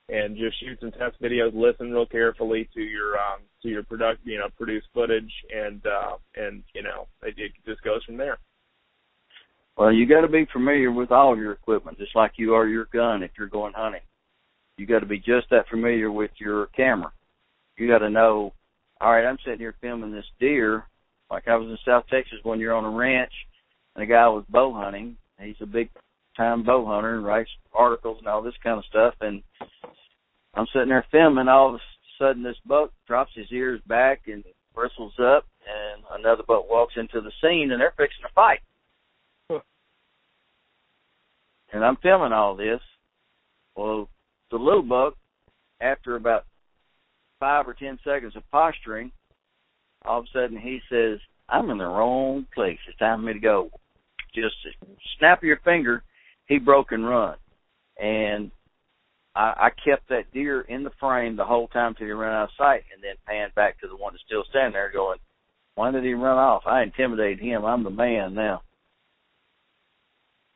[0.09, 1.53] and just shoot some test videos.
[1.55, 6.17] Listen real carefully to your um, to your product, you know, produce footage, and uh,
[6.37, 8.39] and you know, it, it just goes from there.
[9.77, 12.87] Well, you got to be familiar with all your equipment, just like you are your
[12.93, 14.03] gun if you're going hunting.
[14.77, 17.13] You got to be just that familiar with your camera.
[17.79, 18.53] You got to know,
[19.01, 20.85] all right, I'm sitting here filming this deer,
[21.31, 23.33] like I was in South Texas when you're on a ranch,
[23.95, 25.17] and a guy was bow hunting.
[25.41, 25.89] He's a big
[26.37, 29.43] time bow hunter and writes articles and all this kind of stuff, and
[30.55, 31.49] I'm sitting there filming.
[31.49, 31.78] All of a
[32.18, 37.20] sudden, this buck drops his ears back and bristles up, and another buck walks into
[37.20, 38.61] the scene, and they're fixing to fight
[41.72, 42.80] and I'm filming all this.
[43.76, 44.09] Well,
[44.51, 45.14] the little buck,
[45.80, 46.45] after about
[47.41, 49.11] five or ten seconds of posturing,
[50.05, 51.18] all of a sudden he says,
[51.49, 52.78] "I'm in the wrong place.
[52.87, 53.70] It's time for me to go."
[54.35, 54.57] Just
[55.18, 56.05] snap your finger,
[56.53, 57.37] he broke and run,
[58.01, 58.51] and
[59.35, 62.45] I, I kept that deer in the frame the whole time till he ran out
[62.45, 65.19] of sight, and then panned back to the one that's still standing there, going,
[65.75, 66.63] "Why did he run off?
[66.67, 67.65] I intimidated him.
[67.65, 68.63] I'm the man now."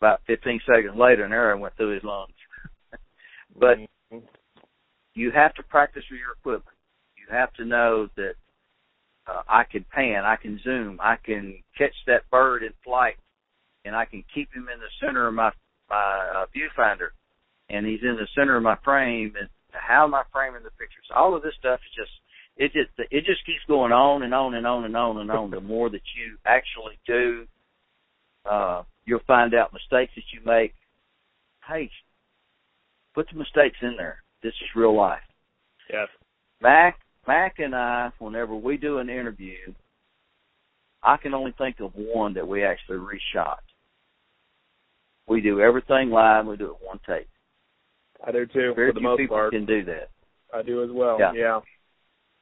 [0.01, 2.35] about 15 seconds later, an arrow went through his lungs.
[3.59, 3.79] but
[5.15, 6.77] you have to practice with your equipment.
[7.17, 8.35] You have to know that
[9.27, 13.17] uh, I can pan, I can zoom, I can catch that bird in flight,
[13.85, 15.51] and I can keep him in the center of my
[15.89, 17.09] my uh, viewfinder,
[17.69, 19.35] and he's in the center of my frame.
[19.39, 21.07] And how am I framing the pictures?
[21.15, 22.13] All of this stuff is just
[22.57, 25.51] it just it just keeps going on and on and on and on and on.
[25.51, 27.47] the more that you actually do,
[28.51, 30.75] uh, you'll find out mistakes that you make.
[31.69, 31.91] Hey,
[33.15, 34.23] put the mistakes in there.
[34.43, 35.21] This is real life.
[35.93, 36.09] Yes.
[36.63, 39.75] Mac, Mac and I, whenever we do an interview,
[41.03, 43.59] I can only think of one that we actually reshot.
[45.29, 46.47] We do everything live.
[46.47, 47.29] We do it one take.
[48.27, 49.53] I do too, Very for the few most people part.
[49.53, 50.09] can do that.
[50.55, 51.19] I do as well.
[51.21, 51.61] Yeah.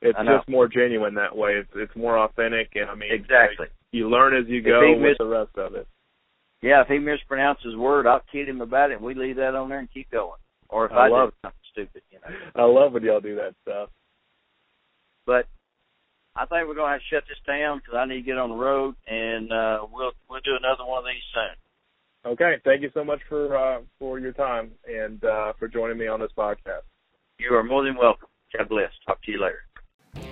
[0.03, 1.53] It's just more genuine that way.
[1.55, 3.57] It's it's more authentic, and I mean, Exactly.
[3.67, 5.87] like, you learn as you go with missed- the rest of it.
[6.61, 9.69] Yeah, if he mispronounces word, I'll kid him about it, and we leave that on
[9.69, 10.39] there and keep going.
[10.69, 12.35] Or if I, I love do something stupid, you know.
[12.57, 13.91] I love when y'all do that stuff.
[15.27, 15.47] But
[16.37, 18.51] I think we're gonna have to shut this down because I need to get on
[18.51, 21.57] the road, and uh, we'll we'll do another one of these soon.
[22.27, 26.07] Okay, thank you so much for uh, for your time and uh, for joining me
[26.07, 26.83] on this podcast.
[27.39, 28.29] You are more than welcome.
[28.57, 28.91] God bless.
[29.07, 30.27] Talk to you later.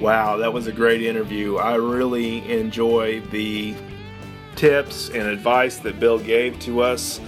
[0.00, 1.56] Wow, that was a great interview.
[1.56, 3.74] I really enjoy the
[4.56, 7.20] tips and advice that Bill gave to us.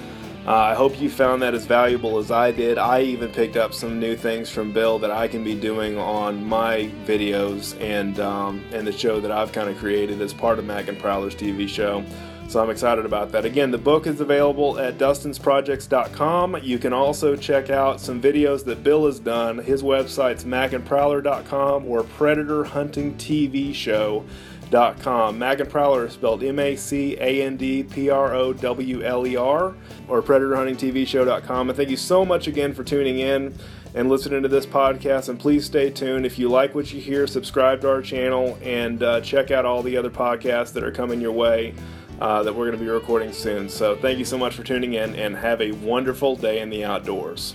[0.46, 2.78] Uh, I hope you found that as valuable as I did.
[2.78, 6.44] I even picked up some new things from Bill that I can be doing on
[6.44, 10.64] my videos and um, and the show that I've kind of created as part of
[10.64, 12.04] Mac and Prowler's TV show.
[12.50, 13.44] So I'm excited about that.
[13.44, 16.56] Again, the book is available at dustinsprojects.com.
[16.64, 19.58] You can also check out some videos that Bill has done.
[19.58, 24.24] His website's macandprowler.com or Predator Hunting TV Show.
[24.68, 25.36] Dot com.
[25.36, 29.02] Mac and Prowler is spelled M A C A N D P R O W
[29.02, 29.74] L E R
[30.06, 31.70] or PredatorHuntingTVShow.com.
[31.70, 33.52] And thank you so much again for tuning in
[33.96, 35.28] and listening to this podcast.
[35.28, 36.24] And please stay tuned.
[36.24, 39.82] If you like what you hear, subscribe to our channel and uh, check out all
[39.82, 41.74] the other podcasts that are coming your way
[42.20, 43.68] uh, that we're going to be recording soon.
[43.68, 46.84] So thank you so much for tuning in and have a wonderful day in the
[46.84, 47.54] outdoors.